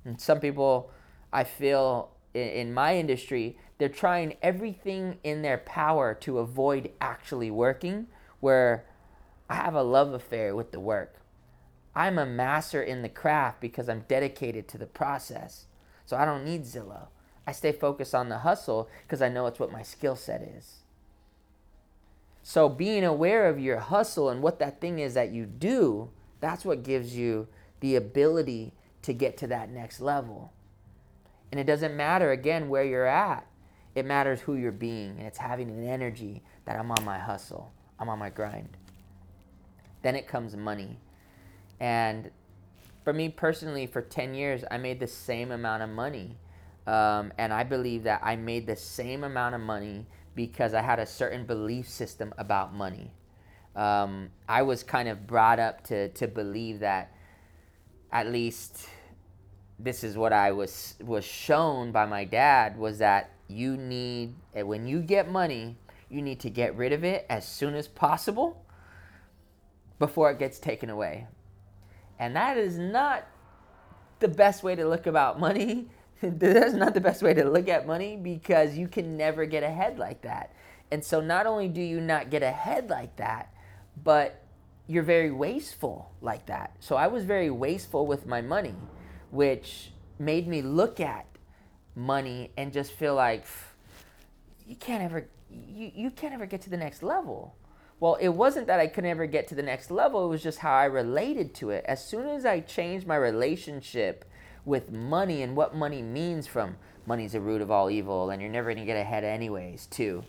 And 0.05 0.21
some 0.21 0.41
people, 0.41 0.91
I 1.33 1.45
feel 1.45 2.11
in, 2.35 2.49
in 2.49 2.75
my 2.75 2.97
industry, 2.97 3.57
they're 3.79 3.89
trying 3.89 4.37
everything 4.43 5.19
in 5.23 5.43
their 5.43 5.59
power 5.59 6.15
to 6.15 6.39
avoid 6.39 6.91
actually 7.01 7.51
working, 7.51 8.09
where 8.41 8.85
I 9.49 9.55
have 9.57 9.75
a 9.75 9.83
love 9.83 10.13
affair 10.13 10.55
with 10.57 10.73
the 10.73 10.81
work. 10.81 11.17
I'm 11.95 12.19
a 12.19 12.27
master 12.27 12.83
in 12.83 13.03
the 13.03 13.09
craft 13.09 13.61
because 13.61 13.89
I'm 13.89 14.05
dedicated 14.09 14.67
to 14.69 14.79
the 14.79 14.87
process. 14.87 15.67
So 16.07 16.17
I 16.17 16.25
don't 16.25 16.45
need 16.45 16.63
Zillow. 16.63 17.09
I 17.47 17.53
stay 17.53 17.73
focused 17.73 18.15
on 18.15 18.29
the 18.29 18.39
hustle 18.39 18.89
because 19.03 19.21
I 19.21 19.29
know 19.29 19.47
it's 19.47 19.59
what 19.59 19.73
my 19.73 19.83
skill 19.83 20.17
set 20.17 20.43
is. 20.43 20.82
So 22.43 22.69
being 22.69 23.05
aware 23.05 23.49
of 23.49 23.61
your 23.61 23.79
hustle 23.79 24.29
and 24.29 24.43
what 24.43 24.59
that 24.59 24.81
thing 24.81 24.99
is 24.99 25.15
that 25.15 25.31
you 25.31 25.47
do, 25.47 26.11
that's 26.41 26.65
what 26.65 26.83
gives 26.83 27.17
you 27.17 27.47
the 27.81 27.97
ability 27.97 28.73
to 29.03 29.13
get 29.13 29.37
to 29.39 29.47
that 29.49 29.71
next 29.71 30.01
level. 30.01 30.53
And 31.51 31.61
it 31.61 31.65
doesn't 31.65 31.97
matter 31.97 32.33
again 32.33 32.69
where 32.69 32.85
you're 32.85 33.07
at. 33.07 33.47
It 33.95 34.07
matters 34.07 34.41
who 34.41 34.55
you're 34.55 34.73
being 34.73 35.17
and 35.19 35.27
it's 35.27 35.39
having 35.39 35.69
an 35.71 35.87
energy 35.87 36.43
that 36.65 36.79
I'm 36.79 36.91
on 36.91 37.05
my 37.05 37.19
hustle. 37.19 37.73
I'm 37.99 38.09
on 38.09 38.19
my 38.19 38.31
grind. 38.31 38.77
Then 40.03 40.17
it 40.17 40.27
comes 40.27 40.57
money. 40.57 40.99
And 41.79 42.31
for 43.05 43.13
me 43.13 43.29
personally, 43.29 43.87
for 43.87 44.01
10 44.01 44.35
years, 44.35 44.65
I 44.71 44.79
made 44.79 44.99
the 44.99 45.07
same 45.07 45.53
amount 45.53 45.83
of 45.83 45.91
money. 45.91 46.37
Um, 46.87 47.33
and 47.39 47.53
I 47.53 47.63
believe 47.63 48.05
that 48.05 48.21
I 48.25 48.35
made 48.35 48.67
the 48.67 48.77
same 48.77 49.23
amount 49.23 49.55
of 49.55 49.61
money 49.61 50.07
because 50.35 50.75
I 50.75 50.83
had 50.83 50.99
a 50.99 51.07
certain 51.07 51.45
belief 51.45 51.89
system 51.89 52.33
about 52.39 52.75
money. 52.75 53.13
Um, 53.75 54.31
I 54.49 54.63
was 54.63 54.83
kind 54.83 55.09
of 55.09 55.27
brought 55.27 55.59
up 55.59 55.85
to, 55.85 56.09
to 56.11 56.29
believe 56.29 56.81
that 56.81 57.15
at 58.11 58.27
least 58.27 58.87
this 59.79 60.05
is 60.05 60.17
what 60.17 60.33
I 60.33 60.53
was 60.53 60.95
was 61.01 61.25
shown 61.25 61.91
by 61.93 62.07
my 62.07 62.25
dad 62.25 62.77
was 62.77 62.99
that 62.99 63.31
you 63.49 63.77
need 63.77 64.35
when 64.55 64.87
you 64.87 65.01
get 65.01 65.31
money, 65.31 65.77
you 66.09 66.23
need 66.23 66.41
to 66.41 66.51
get 66.51 66.77
rid 66.77 66.93
of 66.93 67.05
it 67.05 67.27
as 67.29 67.47
soon 67.47 67.75
as 67.75 67.89
possible 67.89 68.65
before 69.99 70.31
it 70.31 70.39
gets 70.39 70.59
taken 70.59 70.91
away. 70.91 71.27
And 72.19 72.37
that 72.37 72.57
is 72.57 72.79
not 72.79 73.27
the 74.21 74.29
best 74.29 74.63
way 74.63 74.75
to 74.75 74.87
look 74.87 75.07
about 75.07 75.41
money. 75.41 75.89
That's 76.39 76.75
not 76.75 76.95
the 76.95 77.01
best 77.01 77.21
way 77.21 77.35
to 77.35 77.45
look 77.45 77.69
at 77.69 77.87
money 77.87 78.17
because 78.17 78.77
you 78.77 78.87
can 78.87 79.17
never 79.17 79.45
get 79.45 79.65
ahead 79.65 79.99
like 79.99 80.23
that. 80.23 80.55
And 80.93 81.05
so 81.05 81.21
not 81.21 81.47
only 81.47 81.69
do 81.69 81.81
you 81.81 82.01
not 82.01 82.31
get 82.31 82.43
ahead 82.43 82.89
like 82.89 83.17
that, 83.17 83.53
but 84.03 84.45
you're 84.87 85.03
very 85.03 85.33
wasteful 85.33 86.13
like 86.21 86.47
that. 86.47 86.77
So 86.79 86.97
I 86.97 87.09
was 87.09 87.25
very 87.25 87.51
wasteful 87.51 88.07
with 88.07 88.27
my 88.27 88.41
money, 88.41 88.75
which 89.31 89.91
made 90.19 90.47
me 90.47 90.63
look 90.63 91.01
at 91.01 91.27
money 91.97 92.53
and 92.57 92.73
just 92.73 92.93
feel 92.93 93.15
like 93.15 93.45
you 94.67 94.77
can't 94.77 95.03
ever 95.03 95.29
you, 95.51 95.91
you 95.95 96.11
can't 96.11 96.33
ever 96.33 96.47
get 96.47 96.63
to 96.63 96.71
the 96.71 96.77
next 96.77 97.03
level. 97.03 97.57
Well, 97.99 98.15
it 98.21 98.31
wasn't 98.31 98.67
that 98.69 98.81
I 98.81 98.87
could 98.87 99.05
never 99.05 99.27
get 99.27 99.49
to 99.49 99.55
the 99.55 99.63
next 99.63 99.91
level, 99.91 100.25
it 100.25 100.29
was 100.29 100.43
just 100.43 100.59
how 100.59 100.73
I 100.73 100.85
related 100.85 101.55
to 101.57 101.71
it. 101.71 101.85
As 101.87 102.05
soon 102.05 102.29
as 102.29 102.47
I 102.47 102.61
changed 102.61 103.07
my 103.07 103.17
relationship 103.17 104.25
with 104.65 104.91
money 104.91 105.43
and 105.43 105.57
what 105.57 105.75
money 105.75 106.03
means 106.03 106.47
from 106.47 106.77
money's 107.07 107.33
the 107.33 107.41
root 107.41 107.61
of 107.61 107.71
all 107.71 107.91
evil 107.91 108.31
and 108.31 108.41
you're 108.41 108.51
never 108.51 108.69
going 108.73 108.79
to 108.79 108.85
get 108.85 108.97
ahead 108.97 109.25
anyways, 109.25 109.87
too. 109.87 110.25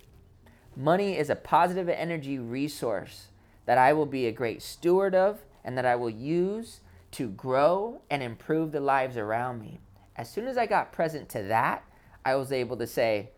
Money 0.76 1.18
is 1.18 1.30
a 1.30 1.36
positive 1.36 1.88
energy 1.88 2.40
resource 2.40 3.28
that 3.66 3.78
I 3.78 3.94
will 3.94 4.06
be 4.06 4.26
a 4.26 4.32
great 4.32 4.62
steward 4.62 5.14
of 5.14 5.46
and 5.64 5.78
that 5.78 5.86
I 5.86 5.96
will 5.96 6.10
use 6.10 6.82
to 7.12 7.30
grow 7.30 8.02
and 8.10 8.24
improve 8.24 8.72
the 8.72 8.80
lives 8.80 9.18
around 9.18 9.62
me. 9.62 9.80
As 10.16 10.30
soon 10.30 10.48
as 10.48 10.58
I 10.58 10.66
got 10.66 10.92
present 10.92 11.30
to 11.30 11.44
that, 11.44 11.84
I 12.26 12.36
was 12.36 12.52
able 12.52 12.78
to 12.78 12.88
say, 12.88 13.30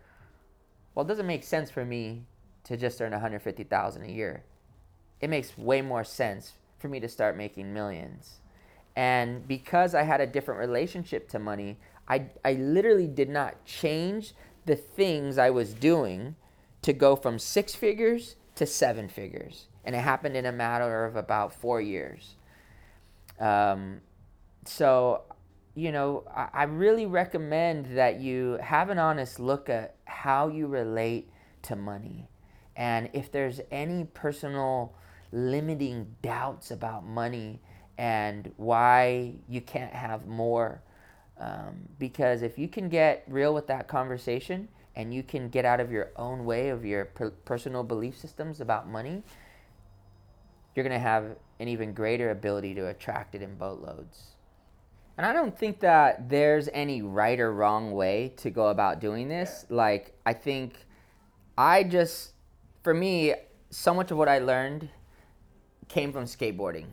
well, 0.94 1.04
it 1.04 1.08
doesn't 1.08 1.26
make 1.26 1.44
sense 1.44 1.70
for 1.70 1.84
me 1.84 2.24
to 2.64 2.76
just 2.76 3.00
earn 3.00 3.12
150,000 3.12 4.02
a 4.02 4.10
year. 4.10 4.44
It 5.20 5.30
makes 5.30 5.56
way 5.58 5.82
more 5.82 6.04
sense 6.04 6.54
for 6.78 6.88
me 6.88 7.00
to 7.00 7.08
start 7.08 7.36
making 7.36 7.72
millions. 7.72 8.40
And 8.96 9.46
because 9.46 9.94
I 9.94 10.02
had 10.02 10.22
a 10.22 10.26
different 10.26 10.58
relationship 10.58 11.28
to 11.28 11.38
money, 11.38 11.76
I, 12.08 12.30
I 12.44 12.54
literally 12.54 13.06
did 13.06 13.28
not 13.28 13.64
change 13.66 14.32
the 14.64 14.74
things 14.74 15.36
I 15.38 15.50
was 15.50 15.74
doing 15.74 16.34
to 16.82 16.92
go 16.92 17.14
from 17.14 17.38
six 17.38 17.74
figures 17.74 18.36
to 18.54 18.66
seven 18.66 19.08
figures. 19.08 19.66
And 19.84 19.94
it 19.94 20.00
happened 20.00 20.36
in 20.36 20.46
a 20.46 20.52
matter 20.52 21.04
of 21.04 21.14
about 21.14 21.52
four 21.52 21.80
years. 21.80 22.36
Um, 23.38 24.00
so, 24.64 25.22
you 25.74 25.92
know, 25.92 26.24
I, 26.34 26.48
I 26.52 26.62
really 26.64 27.06
recommend 27.06 27.96
that 27.96 28.18
you 28.18 28.58
have 28.62 28.88
an 28.88 28.98
honest 28.98 29.38
look 29.38 29.68
at 29.68 29.96
how 30.06 30.48
you 30.48 30.66
relate 30.66 31.28
to 31.62 31.76
money. 31.76 32.28
And 32.74 33.10
if 33.12 33.30
there's 33.30 33.60
any 33.70 34.04
personal 34.04 34.94
limiting 35.32 36.14
doubts 36.22 36.70
about 36.70 37.04
money 37.04 37.60
and 37.98 38.52
why 38.56 39.34
you 39.48 39.60
can't 39.60 39.92
have 39.92 40.26
more, 40.26 40.82
um, 41.38 41.88
because 41.98 42.42
if 42.42 42.58
you 42.58 42.68
can 42.68 42.88
get 42.88 43.24
real 43.28 43.54
with 43.54 43.66
that 43.66 43.88
conversation 43.88 44.68
and 44.94 45.12
you 45.12 45.22
can 45.22 45.48
get 45.48 45.64
out 45.64 45.80
of 45.80 45.90
your 45.90 46.10
own 46.16 46.44
way 46.44 46.68
of 46.68 46.84
your 46.84 47.06
per- 47.06 47.30
personal 47.30 47.82
belief 47.82 48.18
systems 48.18 48.60
about 48.60 48.88
money, 48.88 49.22
you're 50.74 50.84
going 50.84 50.92
to 50.92 50.98
have 50.98 51.36
an 51.58 51.68
even 51.68 51.92
greater 51.92 52.30
ability 52.30 52.74
to 52.74 52.88
attract 52.88 53.34
it 53.34 53.42
in 53.42 53.54
boatloads. 53.56 54.36
And 55.16 55.24
I 55.24 55.32
don't 55.32 55.58
think 55.58 55.80
that 55.80 56.28
there's 56.28 56.68
any 56.74 57.00
right 57.00 57.40
or 57.40 57.52
wrong 57.52 57.92
way 57.92 58.34
to 58.36 58.50
go 58.50 58.68
about 58.68 59.00
doing 59.00 59.28
this. 59.28 59.64
Like, 59.70 60.14
I 60.26 60.34
think 60.34 60.74
I 61.56 61.84
just 61.84 62.32
for 62.86 62.94
me, 62.94 63.34
so 63.68 63.92
much 63.92 64.12
of 64.12 64.16
what 64.16 64.28
I 64.28 64.38
learned 64.38 64.88
came 65.88 66.12
from 66.12 66.22
skateboarding. 66.22 66.84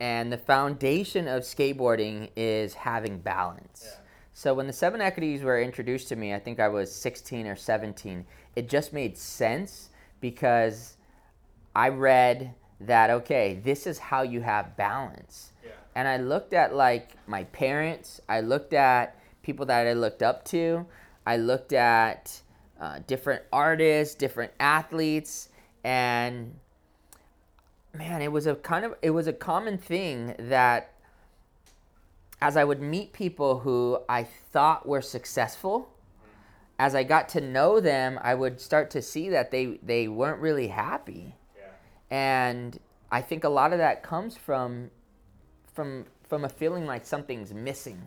And 0.00 0.32
the 0.32 0.38
foundation 0.38 1.26
of 1.26 1.42
skateboarding 1.42 2.30
is 2.36 2.74
having 2.74 3.18
balance. 3.18 3.82
Yeah. 3.84 4.00
So 4.32 4.54
when 4.54 4.68
the 4.68 4.72
seven 4.72 5.00
equities 5.00 5.42
were 5.42 5.60
introduced 5.60 6.08
to 6.08 6.16
me, 6.16 6.32
I 6.32 6.38
think 6.38 6.60
I 6.60 6.68
was 6.68 6.94
16 6.94 7.46
or 7.48 7.56
17, 7.56 8.24
it 8.54 8.68
just 8.68 8.92
made 8.92 9.18
sense 9.18 9.90
because 10.20 10.96
I 11.74 11.88
read 11.88 12.54
that, 12.80 13.10
okay, 13.10 13.60
this 13.64 13.86
is 13.86 13.98
how 13.98 14.22
you 14.22 14.40
have 14.40 14.76
balance. 14.76 15.52
Yeah. 15.64 15.72
And 15.96 16.06
I 16.06 16.18
looked 16.18 16.52
at 16.52 16.74
like 16.74 17.12
my 17.26 17.44
parents, 17.44 18.20
I 18.28 18.40
looked 18.40 18.72
at 18.72 19.18
people 19.42 19.66
that 19.66 19.86
I 19.86 19.94
looked 19.94 20.22
up 20.22 20.44
to, 20.46 20.86
I 21.26 21.36
looked 21.36 21.72
at 21.72 22.40
uh, 22.80 23.00
different 23.06 23.42
artists, 23.52 24.14
different 24.14 24.52
athletes, 24.60 25.48
and 25.82 26.54
man, 27.94 28.22
it 28.22 28.32
was 28.32 28.46
a 28.46 28.54
kind 28.54 28.84
of 28.84 28.94
it 29.02 29.10
was 29.10 29.26
a 29.26 29.32
common 29.32 29.78
thing 29.78 30.34
that 30.38 30.92
as 32.40 32.56
I 32.56 32.64
would 32.64 32.80
meet 32.80 33.12
people 33.12 33.60
who 33.60 33.98
I 34.08 34.24
thought 34.24 34.86
were 34.86 35.02
successful, 35.02 35.90
as 36.78 36.94
I 36.94 37.02
got 37.02 37.28
to 37.30 37.40
know 37.40 37.80
them, 37.80 38.18
I 38.22 38.34
would 38.34 38.60
start 38.60 38.90
to 38.90 39.02
see 39.02 39.28
that 39.30 39.50
they 39.50 39.78
they 39.82 40.08
weren't 40.08 40.40
really 40.40 40.68
happy. 40.68 41.34
Yeah. 41.56 41.64
And 42.10 42.78
I 43.10 43.22
think 43.22 43.44
a 43.44 43.48
lot 43.48 43.72
of 43.72 43.78
that 43.78 44.02
comes 44.02 44.36
from 44.36 44.90
from 45.72 46.06
from 46.28 46.44
a 46.44 46.48
feeling 46.48 46.86
like 46.86 47.04
something's 47.04 47.52
missing. 47.52 48.06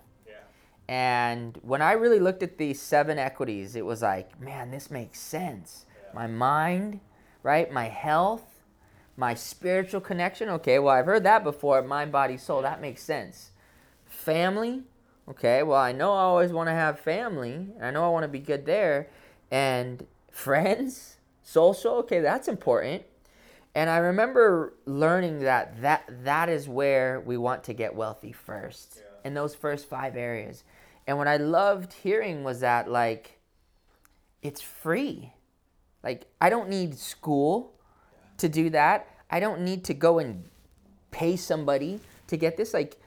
And 0.92 1.58
when 1.62 1.82
I 1.82 1.94
really 1.94 2.20
looked 2.20 2.44
at 2.44 2.58
these 2.58 2.82
seven 2.82 3.18
equities, 3.18 3.78
it 3.78 3.86
was 3.86 4.02
like, 4.02 4.38
man, 4.42 4.72
this 4.72 4.92
makes 4.92 5.22
sense. 5.22 5.86
Yeah. 5.88 6.10
My 6.14 6.28
mind, 6.28 7.00
right? 7.44 7.72
My 7.72 7.86
health, 7.86 8.51
my 9.22 9.36
spiritual 9.36 10.02
connection. 10.02 10.50
Okay, 10.50 10.80
well, 10.80 10.96
I've 10.96 11.06
heard 11.06 11.24
that 11.26 11.44
before 11.44 11.84
mind, 11.84 12.12
body, 12.12 12.38
soul. 12.38 12.64
That 12.64 12.82
makes 12.82 13.04
sense. 13.04 13.52
Family. 14.08 14.82
Okay, 15.30 15.62
well, 15.62 15.78
I 15.80 15.92
know 15.92 16.12
I 16.12 16.22
always 16.22 16.52
want 16.52 16.68
to 16.70 16.74
have 16.74 17.00
family. 17.00 17.68
I 17.80 17.92
know 17.92 18.04
I 18.04 18.10
want 18.10 18.24
to 18.24 18.28
be 18.28 18.40
good 18.40 18.66
there. 18.66 19.10
And 19.52 20.08
friends, 20.32 21.18
social. 21.44 21.94
Okay, 21.98 22.20
that's 22.20 22.48
important. 22.48 23.04
And 23.76 23.92
I 23.92 23.98
remember 23.98 24.74
learning 24.86 25.42
that 25.42 25.80
that, 25.84 26.10
that 26.24 26.50
is 26.50 26.68
where 26.68 27.22
we 27.22 27.38
want 27.38 27.64
to 27.66 27.74
get 27.74 27.96
wealthy 27.96 28.32
first, 28.32 28.98
Yeah. 28.98 29.28
in 29.28 29.36
those 29.36 29.54
first 29.54 29.88
five 29.88 30.18
areas. 30.18 30.64
And 31.06 31.20
what 31.20 31.28
I 31.28 31.38
loved 31.38 31.94
hearing 31.94 32.44
was 32.44 32.62
that, 32.62 32.90
like, 32.90 33.38
it's 34.42 34.62
free. 34.62 35.32
Like, 36.02 36.26
I 36.42 36.50
don't 36.50 36.70
need 36.70 36.98
school 36.98 37.74
to 38.38 38.50
do 38.50 38.72
that. 38.72 39.08
I 39.32 39.40
don't 39.40 39.62
need 39.62 39.86
to 39.86 39.94
go 39.94 40.20
and 40.20 40.44
pay 41.10 41.36
somebody 41.38 42.00
to 42.28 42.38
get 42.38 42.58
this. 42.58 42.74
Like, 42.74 42.98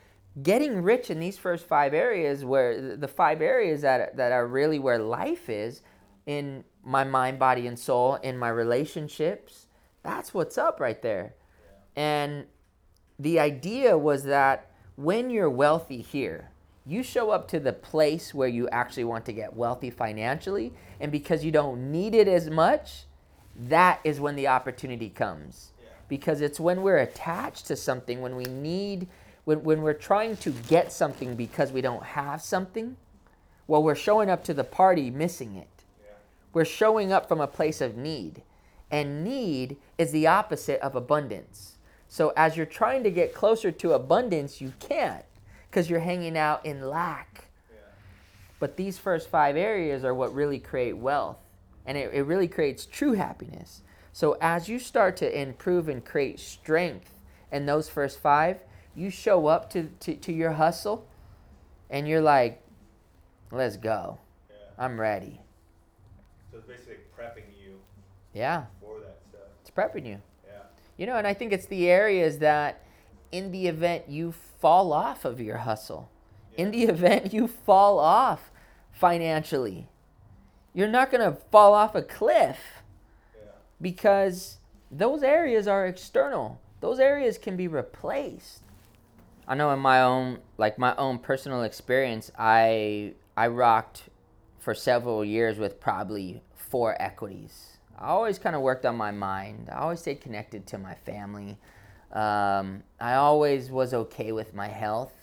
getting 0.43 0.81
rich 0.81 1.09
in 1.09 1.19
these 1.19 1.37
first 1.37 1.65
five 1.65 1.93
areas, 1.93 2.43
where 2.43 2.97
the 2.97 3.07
five 3.07 3.41
areas 3.41 3.81
that, 3.83 4.17
that 4.17 4.31
are 4.31 4.45
really 4.47 4.79
where 4.79 4.99
life 4.99 5.49
is 5.49 5.81
in 6.25 6.63
my 6.83 7.03
mind, 7.03 7.39
body, 7.39 7.67
and 7.67 7.79
soul, 7.79 8.15
in 8.15 8.37
my 8.37 8.49
relationships, 8.49 9.67
that's 10.03 10.33
what's 10.33 10.57
up 10.57 10.79
right 10.79 11.01
there. 11.01 11.35
And 11.95 12.45
the 13.17 13.39
idea 13.39 13.97
was 13.97 14.23
that 14.25 14.71
when 14.95 15.29
you're 15.29 15.49
wealthy 15.49 16.01
here, 16.01 16.51
you 16.85 17.01
show 17.01 17.31
up 17.31 17.47
to 17.47 17.59
the 17.59 17.73
place 17.73 18.33
where 18.33 18.47
you 18.47 18.67
actually 18.69 19.05
want 19.05 19.25
to 19.25 19.33
get 19.33 19.55
wealthy 19.55 19.89
financially, 19.89 20.73
and 20.99 21.11
because 21.11 21.45
you 21.45 21.51
don't 21.51 21.91
need 21.91 22.13
it 22.13 22.27
as 22.27 22.49
much, 22.49 23.05
that 23.55 24.01
is 24.03 24.19
when 24.19 24.35
the 24.35 24.47
opportunity 24.47 25.09
comes. 25.09 25.71
Because 26.07 26.41
it's 26.41 26.59
when 26.59 26.81
we're 26.81 26.97
attached 26.97 27.67
to 27.67 27.75
something, 27.75 28.21
when 28.21 28.35
we 28.35 28.45
need, 28.45 29.07
when, 29.45 29.63
when 29.63 29.81
we're 29.81 29.93
trying 29.93 30.37
to 30.37 30.51
get 30.51 30.91
something 30.91 31.35
because 31.35 31.71
we 31.71 31.81
don't 31.81 32.03
have 32.03 32.41
something, 32.41 32.97
well, 33.67 33.81
we're 33.81 33.95
showing 33.95 34.29
up 34.29 34.43
to 34.43 34.53
the 34.53 34.63
party 34.63 35.09
missing 35.09 35.55
it. 35.55 35.83
Yeah. 36.03 36.13
We're 36.53 36.65
showing 36.65 37.11
up 37.11 37.27
from 37.27 37.41
a 37.41 37.47
place 37.47 37.81
of 37.81 37.97
need. 37.97 38.43
And 38.91 39.23
need 39.23 39.77
is 39.97 40.11
the 40.11 40.27
opposite 40.27 40.79
of 40.81 40.95
abundance. 40.95 41.77
So 42.07 42.31
as 42.37 42.55
you're 42.55 42.65
trying 42.65 43.03
to 43.03 43.11
get 43.11 43.33
closer 43.33 43.71
to 43.71 43.93
abundance, 43.93 44.61
you 44.61 44.73
can't 44.79 45.25
because 45.69 45.89
you're 45.89 45.99
hanging 45.99 46.37
out 46.37 46.65
in 46.65 46.89
lack. 46.89 47.49
Yeah. 47.69 47.77
But 48.59 48.77
these 48.77 48.97
first 48.97 49.29
five 49.29 49.57
areas 49.57 50.05
are 50.05 50.13
what 50.13 50.33
really 50.33 50.59
create 50.59 50.95
wealth, 50.95 51.37
and 51.85 51.97
it, 51.97 52.13
it 52.13 52.21
really 52.21 52.47
creates 52.47 52.85
true 52.85 53.13
happiness. 53.13 53.81
So 54.15 54.37
as 54.39 54.69
you 54.69 54.79
start 54.79 55.17
to 55.17 55.41
improve 55.41 55.89
and 55.89 56.03
create 56.03 56.39
strength 56.39 57.19
in 57.51 57.65
those 57.65 57.89
first 57.89 58.17
five, 58.17 58.61
you 58.95 59.09
show 59.09 59.47
up 59.47 59.69
to, 59.71 59.89
to, 59.99 60.15
to 60.15 60.31
your 60.31 60.53
hustle 60.53 61.05
and 61.89 62.07
you're 62.07 62.21
like, 62.21 62.63
let's 63.51 63.75
go. 63.75 64.19
Yeah. 64.49 64.55
I'm 64.85 65.01
ready. 65.01 65.41
So 66.49 66.59
it's 66.59 66.65
basically 66.65 67.03
prepping 67.13 67.43
you. 67.61 67.81
Yeah. 68.33 68.67
For 68.79 69.01
that 69.01 69.19
stuff. 69.29 69.49
It's 69.59 69.69
prepping 69.69 70.07
you. 70.07 70.21
Yeah. 70.47 70.61
You 70.95 71.07
know, 71.07 71.17
and 71.17 71.27
I 71.27 71.33
think 71.33 71.51
it's 71.51 71.65
the 71.65 71.89
areas 71.89 72.37
that 72.37 72.85
in 73.33 73.51
the 73.51 73.67
event 73.67 74.05
you 74.07 74.33
fall 74.61 74.93
off 74.93 75.25
of 75.25 75.41
your 75.41 75.57
hustle, 75.57 76.09
yeah. 76.53 76.63
in 76.63 76.71
the 76.71 76.83
event 76.83 77.33
you 77.33 77.49
fall 77.49 77.99
off 77.99 78.49
financially, 78.93 79.89
you're 80.73 80.87
not 80.87 81.11
going 81.11 81.29
to 81.29 81.37
fall 81.51 81.73
off 81.73 81.95
a 81.95 82.01
cliff. 82.01 82.59
Because 83.85 84.57
those 84.89 85.21
areas 85.21 85.67
are 85.67 85.85
external. 85.85 86.59
Those 86.81 86.99
areas 86.99 87.37
can 87.37 87.55
be 87.55 87.67
replaced. 87.67 88.63
I 89.47 89.53
know 89.53 89.69
in 89.69 89.79
my 89.79 90.01
own 90.01 90.39
like 90.57 90.79
my 90.79 90.95
own 90.95 91.19
personal 91.19 91.61
experience, 91.61 92.31
I 92.35 93.13
I 93.37 93.45
rocked 93.45 94.09
for 94.57 94.73
several 94.73 95.23
years 95.23 95.59
with 95.59 95.79
probably 95.79 96.41
four 96.55 96.99
equities. 96.99 97.77
I 97.99 98.07
always 98.07 98.39
kind 98.39 98.55
of 98.55 98.63
worked 98.63 98.87
on 98.87 98.97
my 98.97 99.11
mind. 99.11 99.69
I 99.71 99.75
always 99.75 99.99
stayed 99.99 100.19
connected 100.19 100.65
to 100.67 100.79
my 100.79 100.95
family. 100.95 101.59
Um, 102.11 102.81
I 102.99 103.13
always 103.13 103.69
was 103.69 103.93
okay 103.93 104.31
with 104.31 104.55
my 104.55 104.67
health, 104.67 105.13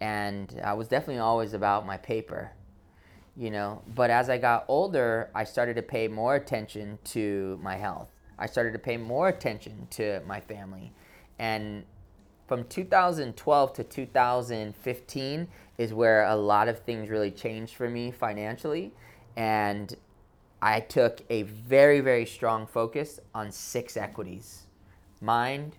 and 0.00 0.60
I 0.64 0.72
was 0.72 0.88
definitely 0.88 1.20
always 1.20 1.54
about 1.54 1.86
my 1.86 1.96
paper, 1.96 2.50
you 3.36 3.50
know. 3.50 3.82
But 3.94 4.10
as 4.10 4.28
I 4.28 4.38
got 4.38 4.64
older, 4.68 5.30
I 5.34 5.44
started 5.44 5.76
to 5.76 5.82
pay 5.82 6.08
more 6.08 6.36
attention 6.36 6.98
to 7.04 7.58
my 7.62 7.76
health. 7.76 8.08
I 8.38 8.46
started 8.46 8.72
to 8.72 8.78
pay 8.78 8.96
more 8.96 9.28
attention 9.28 9.86
to 9.90 10.20
my 10.26 10.40
family, 10.40 10.92
and 11.38 11.84
from 12.46 12.64
2012 12.64 13.72
to 13.74 13.84
2015 13.84 15.48
is 15.78 15.94
where 15.94 16.24
a 16.24 16.34
lot 16.34 16.68
of 16.68 16.80
things 16.80 17.08
really 17.08 17.30
changed 17.30 17.74
for 17.74 17.88
me 17.88 18.10
financially, 18.10 18.92
and 19.36 19.94
I 20.62 20.80
took 20.80 21.22
a 21.30 21.42
very 21.42 22.00
very 22.00 22.26
strong 22.26 22.66
focus 22.66 23.20
on 23.34 23.52
six 23.52 23.96
equities: 23.96 24.66
mind, 25.20 25.76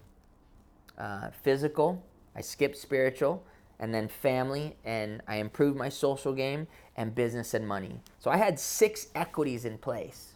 uh, 0.97 1.32
physical, 1.43 2.04
I 2.36 2.41
skipped 2.41 2.78
spiritual, 2.78 3.43
and 3.80 3.93
then 3.93 4.08
family, 4.08 4.78
and 4.86 5.21
I 5.28 5.38
improved 5.38 5.78
my 5.78 5.89
social 5.89 6.34
game 6.34 6.67
and 6.95 7.15
business 7.15 7.54
and 7.54 7.67
money. 7.67 7.99
So 8.19 8.30
I 8.30 8.38
had 8.38 8.60
six 8.60 9.08
equities 9.15 9.65
in 9.65 9.77
place. 9.77 10.34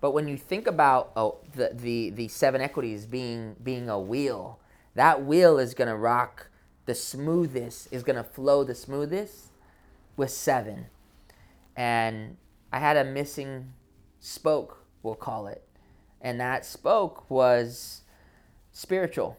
But 0.00 0.12
when 0.12 0.28
you 0.28 0.36
think 0.36 0.66
about 0.66 1.12
oh, 1.16 1.38
the, 1.54 1.70
the, 1.74 2.10
the 2.10 2.28
seven 2.28 2.60
equities 2.60 3.06
being, 3.06 3.56
being 3.62 3.88
a 3.88 4.00
wheel, 4.00 4.58
that 4.94 5.24
wheel 5.24 5.58
is 5.58 5.74
going 5.74 5.88
to 5.88 5.96
rock 5.96 6.48
the 6.86 6.94
smoothest, 6.94 7.92
is 7.92 8.02
going 8.02 8.16
to 8.16 8.24
flow 8.24 8.64
the 8.64 8.74
smoothest 8.74 9.48
with 10.16 10.30
seven. 10.30 10.86
And 11.76 12.36
I 12.72 12.78
had 12.78 12.96
a 12.96 13.04
missing 13.04 13.72
spoke, 14.20 14.84
we'll 15.02 15.14
call 15.14 15.46
it. 15.46 15.66
And 16.20 16.40
that 16.40 16.64
spoke 16.64 17.30
was 17.30 18.02
spiritual. 18.72 19.38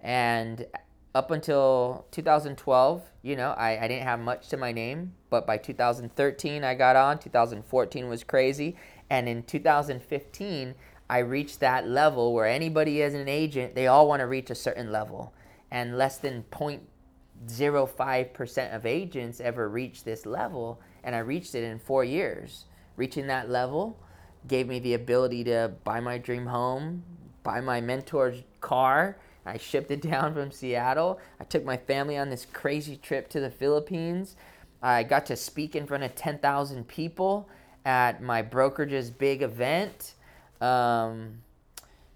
And 0.00 0.66
up 1.14 1.30
until 1.30 2.06
2012, 2.12 3.02
you 3.22 3.36
know, 3.36 3.50
I, 3.50 3.84
I 3.84 3.88
didn't 3.88 4.04
have 4.04 4.20
much 4.20 4.48
to 4.48 4.56
my 4.56 4.72
name. 4.72 5.12
But 5.28 5.46
by 5.46 5.58
2013, 5.58 6.64
I 6.64 6.74
got 6.74 6.96
on. 6.96 7.18
2014 7.18 8.08
was 8.08 8.24
crazy. 8.24 8.76
And 9.08 9.28
in 9.28 9.42
2015, 9.42 10.74
I 11.08 11.18
reached 11.18 11.60
that 11.60 11.86
level 11.88 12.32
where 12.32 12.46
anybody 12.46 13.02
as 13.02 13.14
an 13.14 13.28
agent, 13.28 13.74
they 13.74 13.88
all 13.88 14.06
want 14.06 14.20
to 14.20 14.26
reach 14.26 14.50
a 14.50 14.54
certain 14.54 14.92
level. 14.92 15.32
And 15.70 15.96
less 15.98 16.18
than 16.18 16.44
0.05% 16.50 18.74
of 18.74 18.86
agents 18.86 19.40
ever 19.40 19.68
reach 19.68 20.04
this 20.04 20.24
level. 20.26 20.80
And 21.02 21.16
I 21.16 21.20
reached 21.20 21.56
it 21.56 21.64
in 21.64 21.80
four 21.80 22.04
years. 22.04 22.66
Reaching 22.96 23.26
that 23.26 23.50
level 23.50 23.98
gave 24.46 24.68
me 24.68 24.78
the 24.78 24.94
ability 24.94 25.44
to 25.44 25.72
buy 25.84 26.00
my 26.00 26.16
dream 26.18 26.46
home, 26.46 27.02
buy 27.42 27.60
my 27.60 27.80
mentor's 27.80 28.42
car, 28.60 29.18
I 29.46 29.58
shipped 29.58 29.90
it 29.90 30.02
down 30.10 30.34
from 30.34 30.50
Seattle. 30.50 31.18
I 31.40 31.44
took 31.44 31.64
my 31.64 31.76
family 31.76 32.16
on 32.16 32.30
this 32.30 32.46
crazy 32.52 32.96
trip 32.96 33.28
to 33.30 33.40
the 33.40 33.50
Philippines. 33.50 34.36
I 34.82 35.02
got 35.02 35.26
to 35.26 35.36
speak 35.36 35.76
in 35.76 35.86
front 35.86 36.04
of 36.04 36.14
10,000 36.14 36.88
people 36.88 37.48
at 37.84 38.22
my 38.22 38.42
brokerage's 38.42 39.10
big 39.10 39.42
event. 39.42 40.14
Um, 40.60 41.42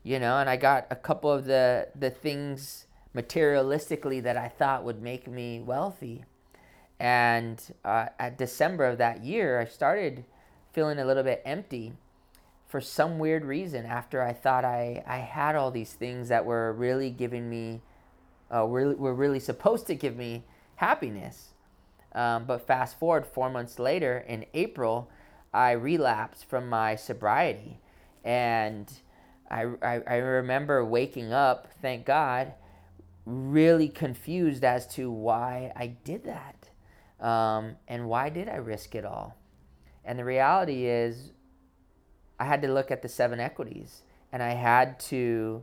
you 0.02 0.18
know, 0.18 0.38
and 0.38 0.48
I 0.48 0.56
got 0.56 0.86
a 0.90 0.96
couple 0.96 1.30
of 1.30 1.44
the, 1.44 1.88
the 1.98 2.10
things 2.10 2.86
materialistically 3.14 4.22
that 4.22 4.36
I 4.36 4.48
thought 4.48 4.84
would 4.84 5.02
make 5.02 5.28
me 5.28 5.60
wealthy. 5.60 6.24
And 7.00 7.62
uh, 7.84 8.06
at 8.18 8.38
December 8.38 8.86
of 8.86 8.98
that 8.98 9.24
year, 9.24 9.60
I 9.60 9.64
started 9.66 10.24
feeling 10.72 10.98
a 10.98 11.04
little 11.04 11.22
bit 11.22 11.42
empty 11.44 11.92
for 12.74 12.80
some 12.80 13.20
weird 13.20 13.44
reason 13.44 13.86
after 13.86 14.20
I 14.20 14.32
thought 14.32 14.64
I, 14.64 15.04
I 15.06 15.18
had 15.18 15.54
all 15.54 15.70
these 15.70 15.92
things 15.92 16.26
that 16.30 16.44
were 16.44 16.72
really 16.72 17.08
giving 17.08 17.48
me, 17.48 17.82
uh, 18.50 18.66
were, 18.66 18.96
were 18.96 19.14
really 19.14 19.38
supposed 19.38 19.86
to 19.86 19.94
give 19.94 20.16
me 20.16 20.42
happiness. 20.74 21.50
Um, 22.16 22.46
but 22.46 22.66
fast 22.66 22.98
forward 22.98 23.26
four 23.26 23.48
months 23.48 23.78
later, 23.78 24.24
in 24.26 24.44
April, 24.54 25.08
I 25.52 25.70
relapsed 25.70 26.46
from 26.46 26.68
my 26.68 26.96
sobriety. 26.96 27.78
And 28.24 28.92
I, 29.48 29.66
I, 29.80 30.02
I 30.04 30.16
remember 30.16 30.84
waking 30.84 31.32
up, 31.32 31.68
thank 31.80 32.04
God, 32.04 32.54
really 33.24 33.88
confused 33.88 34.64
as 34.64 34.88
to 34.96 35.12
why 35.12 35.70
I 35.76 35.94
did 36.02 36.24
that. 36.24 36.70
Um, 37.24 37.76
and 37.86 38.08
why 38.08 38.30
did 38.30 38.48
I 38.48 38.56
risk 38.56 38.96
it 38.96 39.04
all? 39.04 39.36
And 40.04 40.18
the 40.18 40.24
reality 40.24 40.86
is, 40.86 41.30
I 42.38 42.44
had 42.44 42.62
to 42.62 42.68
look 42.68 42.90
at 42.90 43.02
the 43.02 43.08
seven 43.08 43.40
equities 43.40 44.02
and 44.32 44.42
I 44.42 44.54
had 44.54 44.98
to 45.00 45.62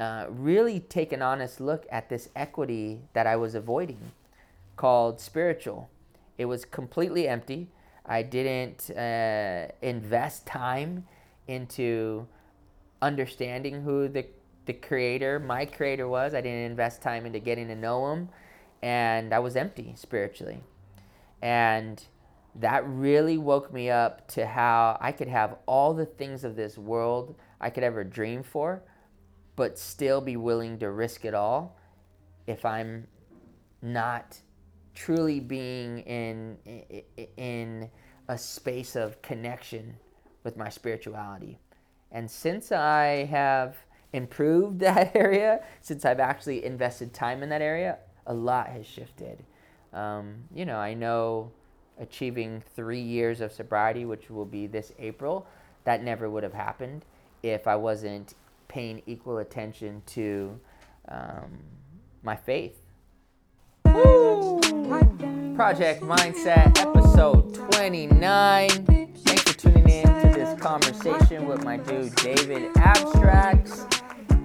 uh, 0.00 0.26
really 0.28 0.80
take 0.80 1.12
an 1.12 1.22
honest 1.22 1.60
look 1.60 1.86
at 1.90 2.08
this 2.08 2.28
equity 2.34 3.02
that 3.12 3.26
I 3.26 3.36
was 3.36 3.54
avoiding 3.54 4.12
called 4.76 5.20
spiritual. 5.20 5.90
It 6.38 6.46
was 6.46 6.64
completely 6.64 7.28
empty. 7.28 7.68
I 8.06 8.22
didn't 8.22 8.90
uh, 8.90 9.68
invest 9.82 10.46
time 10.46 11.06
into 11.46 12.26
understanding 13.02 13.82
who 13.82 14.08
the, 14.08 14.26
the 14.66 14.72
creator, 14.72 15.38
my 15.38 15.66
creator, 15.66 16.08
was. 16.08 16.32
I 16.34 16.40
didn't 16.40 16.70
invest 16.70 17.02
time 17.02 17.26
into 17.26 17.38
getting 17.38 17.68
to 17.68 17.74
know 17.74 18.12
him. 18.12 18.28
And 18.82 19.34
I 19.34 19.40
was 19.40 19.56
empty 19.56 19.94
spiritually. 19.96 20.60
And 21.42 22.02
that 22.60 22.86
really 22.86 23.38
woke 23.38 23.72
me 23.72 23.90
up 23.90 24.26
to 24.28 24.46
how 24.46 24.98
I 25.00 25.12
could 25.12 25.28
have 25.28 25.56
all 25.66 25.94
the 25.94 26.06
things 26.06 26.44
of 26.44 26.56
this 26.56 26.76
world 26.76 27.36
I 27.60 27.70
could 27.70 27.84
ever 27.84 28.02
dream 28.04 28.42
for, 28.42 28.82
but 29.56 29.78
still 29.78 30.20
be 30.20 30.36
willing 30.36 30.78
to 30.78 30.90
risk 30.90 31.24
it 31.24 31.34
all 31.34 31.78
if 32.46 32.64
I'm 32.64 33.06
not 33.82 34.40
truly 34.94 35.38
being 35.38 36.00
in 36.00 36.58
in 37.36 37.88
a 38.28 38.36
space 38.36 38.96
of 38.96 39.22
connection 39.22 39.96
with 40.42 40.56
my 40.56 40.68
spirituality. 40.68 41.58
And 42.10 42.28
since 42.28 42.72
I 42.72 43.26
have 43.26 43.76
improved 44.12 44.80
that 44.80 45.14
area, 45.14 45.64
since 45.80 46.04
I've 46.04 46.20
actually 46.20 46.64
invested 46.64 47.14
time 47.14 47.42
in 47.42 47.48
that 47.50 47.62
area, 47.62 47.98
a 48.26 48.34
lot 48.34 48.68
has 48.68 48.86
shifted. 48.86 49.44
Um, 49.92 50.44
you 50.54 50.66
know, 50.66 50.76
I 50.76 50.94
know 50.94 51.52
achieving 51.98 52.62
three 52.74 53.00
years 53.00 53.40
of 53.40 53.52
sobriety, 53.52 54.04
which 54.04 54.30
will 54.30 54.44
be 54.44 54.66
this 54.66 54.92
April, 54.98 55.46
that 55.84 56.02
never 56.02 56.28
would 56.28 56.42
have 56.42 56.54
happened 56.54 57.04
if 57.42 57.66
I 57.66 57.76
wasn't 57.76 58.34
paying 58.68 59.02
equal 59.06 59.38
attention 59.38 60.02
to 60.06 60.58
um, 61.08 61.58
my 62.22 62.36
faith. 62.36 62.80
Woo! 63.86 64.60
Project 65.56 66.02
Mindset, 66.02 66.78
episode 66.78 67.54
29. 67.72 68.68
Thanks 68.68 69.42
for 69.42 69.52
tuning 69.58 69.88
in 69.88 70.06
to 70.06 70.30
this 70.32 70.60
conversation 70.60 71.48
with 71.48 71.64
my 71.64 71.78
dude 71.78 72.14
David 72.16 72.70
Abstracts. 72.76 73.86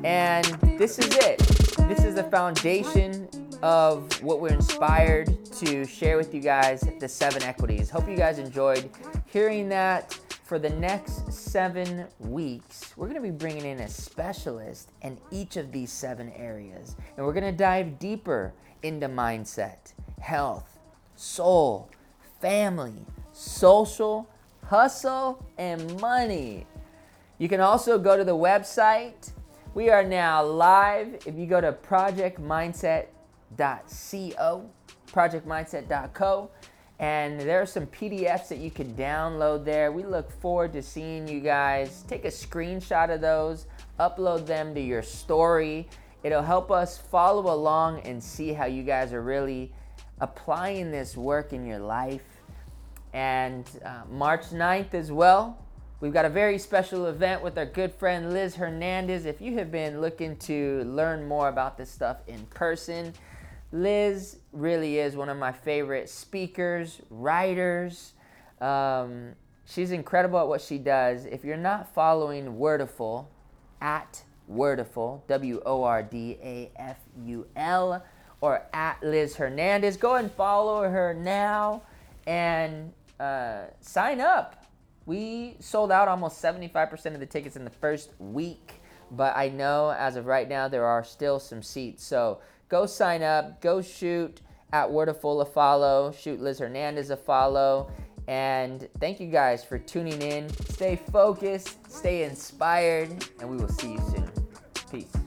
And 0.04 0.46
this 0.78 0.98
is 0.98 1.16
it. 1.18 1.40
This 1.88 2.04
is 2.04 2.16
the 2.16 2.24
foundation 2.24 3.28
of 3.64 4.22
what 4.22 4.42
we're 4.42 4.50
inspired 4.50 5.46
to 5.46 5.86
share 5.86 6.18
with 6.18 6.36
you 6.36 6.42
guys 6.42 6.84
the 7.00 7.08
seven 7.08 7.42
equities. 7.44 7.90
Hope 7.90 8.10
you 8.10 8.18
guys 8.18 8.38
enjoyed 8.38 8.90
hearing 9.26 9.70
that. 9.70 10.20
For 10.44 10.60
the 10.60 10.70
next 10.70 11.32
seven 11.32 12.06
weeks, 12.20 12.94
we're 12.98 13.08
to 13.16 13.22
be 13.22 13.32
bringing 13.32 13.66
in 13.66 13.80
a 13.80 13.88
specialist 13.88 14.92
in 15.02 15.18
each 15.32 15.56
of 15.56 15.72
these 15.72 15.94
seven 15.94 16.30
areas. 16.34 16.98
And 17.16 17.26
we're 17.26 17.32
to 17.46 17.54
dive 17.54 17.98
deeper 18.00 18.54
into 18.84 19.08
mindset, 19.08 19.94
health, 20.20 20.78
soul, 21.16 21.90
family, 22.42 23.06
social, 23.32 24.30
hustle, 24.66 25.44
and 25.58 26.00
money. 26.02 26.68
You 27.38 27.48
can 27.48 27.62
also 27.62 27.98
go 27.98 28.18
to 28.18 28.26
the 28.26 28.36
website. 28.36 29.32
We 29.74 29.90
are 29.90 30.04
now 30.04 30.44
live. 30.44 31.26
If 31.26 31.36
you 31.36 31.46
go 31.46 31.62
to 31.62 31.72
projectmindset.co, 33.58 34.70
projectmindset.co, 35.12 36.50
and 37.00 37.40
there 37.40 37.62
are 37.62 37.66
some 37.66 37.88
PDFs 37.88 38.48
that 38.48 38.60
you 38.60 38.72
can 38.72 38.94
download 38.94 39.66
there. 39.66 39.92
We 39.92 40.04
look 40.04 40.32
forward 40.32 40.74
to 40.74 40.82
seeing 40.82 41.28
you 41.28 41.40
guys. 41.40 42.04
Take 42.08 42.24
a 42.24 42.30
screenshot 42.30 43.14
of 43.14 43.20
those, 43.20 43.66
upload 44.00 44.46
them 44.46 44.74
to 44.76 44.82
your 44.82 45.02
story. 45.02 45.90
It'll 46.24 46.44
help 46.44 46.72
us 46.72 46.98
follow 46.98 47.54
along 47.54 48.02
and 48.02 48.24
see 48.24 48.54
how 48.54 48.66
you 48.66 48.84
guys 48.84 49.12
are 49.12 49.22
really 49.22 49.74
applying 50.22 50.92
this 50.92 51.18
work 51.18 51.52
in 51.52 51.66
your 51.66 51.80
life. 51.80 52.24
And 53.12 53.70
uh, 53.84 54.04
March 54.10 54.46
9th 54.52 54.94
as 54.94 55.12
well, 55.12 55.58
we've 56.00 56.14
got 56.14 56.26
a 56.26 56.30
very 56.30 56.58
special 56.58 57.08
event 57.08 57.44
with 57.44 57.58
our 57.58 57.66
good 57.66 57.94
friend 57.94 58.32
Liz 58.32 58.56
Hernandez. 58.56 59.26
If 59.26 59.42
you 59.42 59.58
have 59.58 59.72
been 59.72 60.00
looking 60.00 60.38
to 60.38 60.84
learn 60.86 61.28
more 61.28 61.50
about 61.50 61.78
this 61.78 61.92
stuff 61.92 62.18
in 62.28 62.46
person, 62.46 63.14
Liz 63.74 64.38
really 64.52 65.00
is 65.00 65.16
one 65.16 65.30
of 65.30 65.38
my 65.38 65.52
favorite 65.52 66.08
speakers, 66.08 67.02
writers. 67.10 68.14
Um, 68.62 69.32
she's 69.66 69.92
incredible 69.92 70.40
at 70.40 70.48
what 70.48 70.62
she 70.62 70.78
does. 70.78 71.26
If 71.26 71.44
you're 71.44 71.58
not 71.58 71.92
following 71.92 72.56
Wordaful, 72.58 73.26
at 73.82 74.22
Wordaful, 74.50 75.26
W 75.28 75.60
O 75.66 75.84
R 75.84 76.04
D 76.04 76.38
A 76.44 76.72
F 76.76 76.98
U 77.26 77.48
L, 77.56 78.06
or 78.42 78.62
at 78.74 79.02
Liz 79.02 79.36
Hernandez, 79.36 79.98
go 79.98 80.16
and 80.16 80.32
follow 80.32 80.84
her 80.84 81.16
now 81.16 81.82
and 82.28 82.94
uh, 83.20 83.64
sign 83.82 84.22
up. 84.22 84.68
We 85.08 85.56
sold 85.60 85.92
out 85.92 86.08
almost 86.08 86.42
75% 86.42 87.16
of 87.16 87.20
the 87.20 87.26
tickets 87.26 87.56
in 87.56 87.66
the 87.66 87.72
first 87.72 88.12
week, 88.20 88.82
but 89.10 89.36
I 89.36 89.50
know 89.50 89.90
as 89.90 90.16
of 90.16 90.28
right 90.28 90.48
now 90.48 90.68
there 90.68 90.86
are 90.86 91.04
still 91.04 91.40
some 91.40 91.64
seats. 91.64 92.06
So 92.06 92.40
go 92.74 92.88
sign 92.88 93.22
up, 93.22 93.62
go 93.62 93.84
shoot 93.84 94.42
at 94.72 94.90
Wordaful 94.90 95.44
a 95.44 95.46
follow, 95.46 96.12
shoot 96.12 96.42
Liz 96.42 96.58
Hernandez 96.58 97.12
a 97.12 97.16
follow. 97.16 97.92
And 98.28 98.90
thank 99.00 99.20
you 99.20 99.28
guys 99.28 99.64
for 99.64 99.78
tuning 99.78 100.20
in. 100.24 100.50
Stay 100.70 100.96
focused, 100.96 101.78
stay 101.88 102.24
inspired, 102.24 103.30
and 103.40 103.48
we 103.48 103.58
will 103.58 103.70
see 103.70 103.92
you 103.92 104.00
soon. 104.10 105.23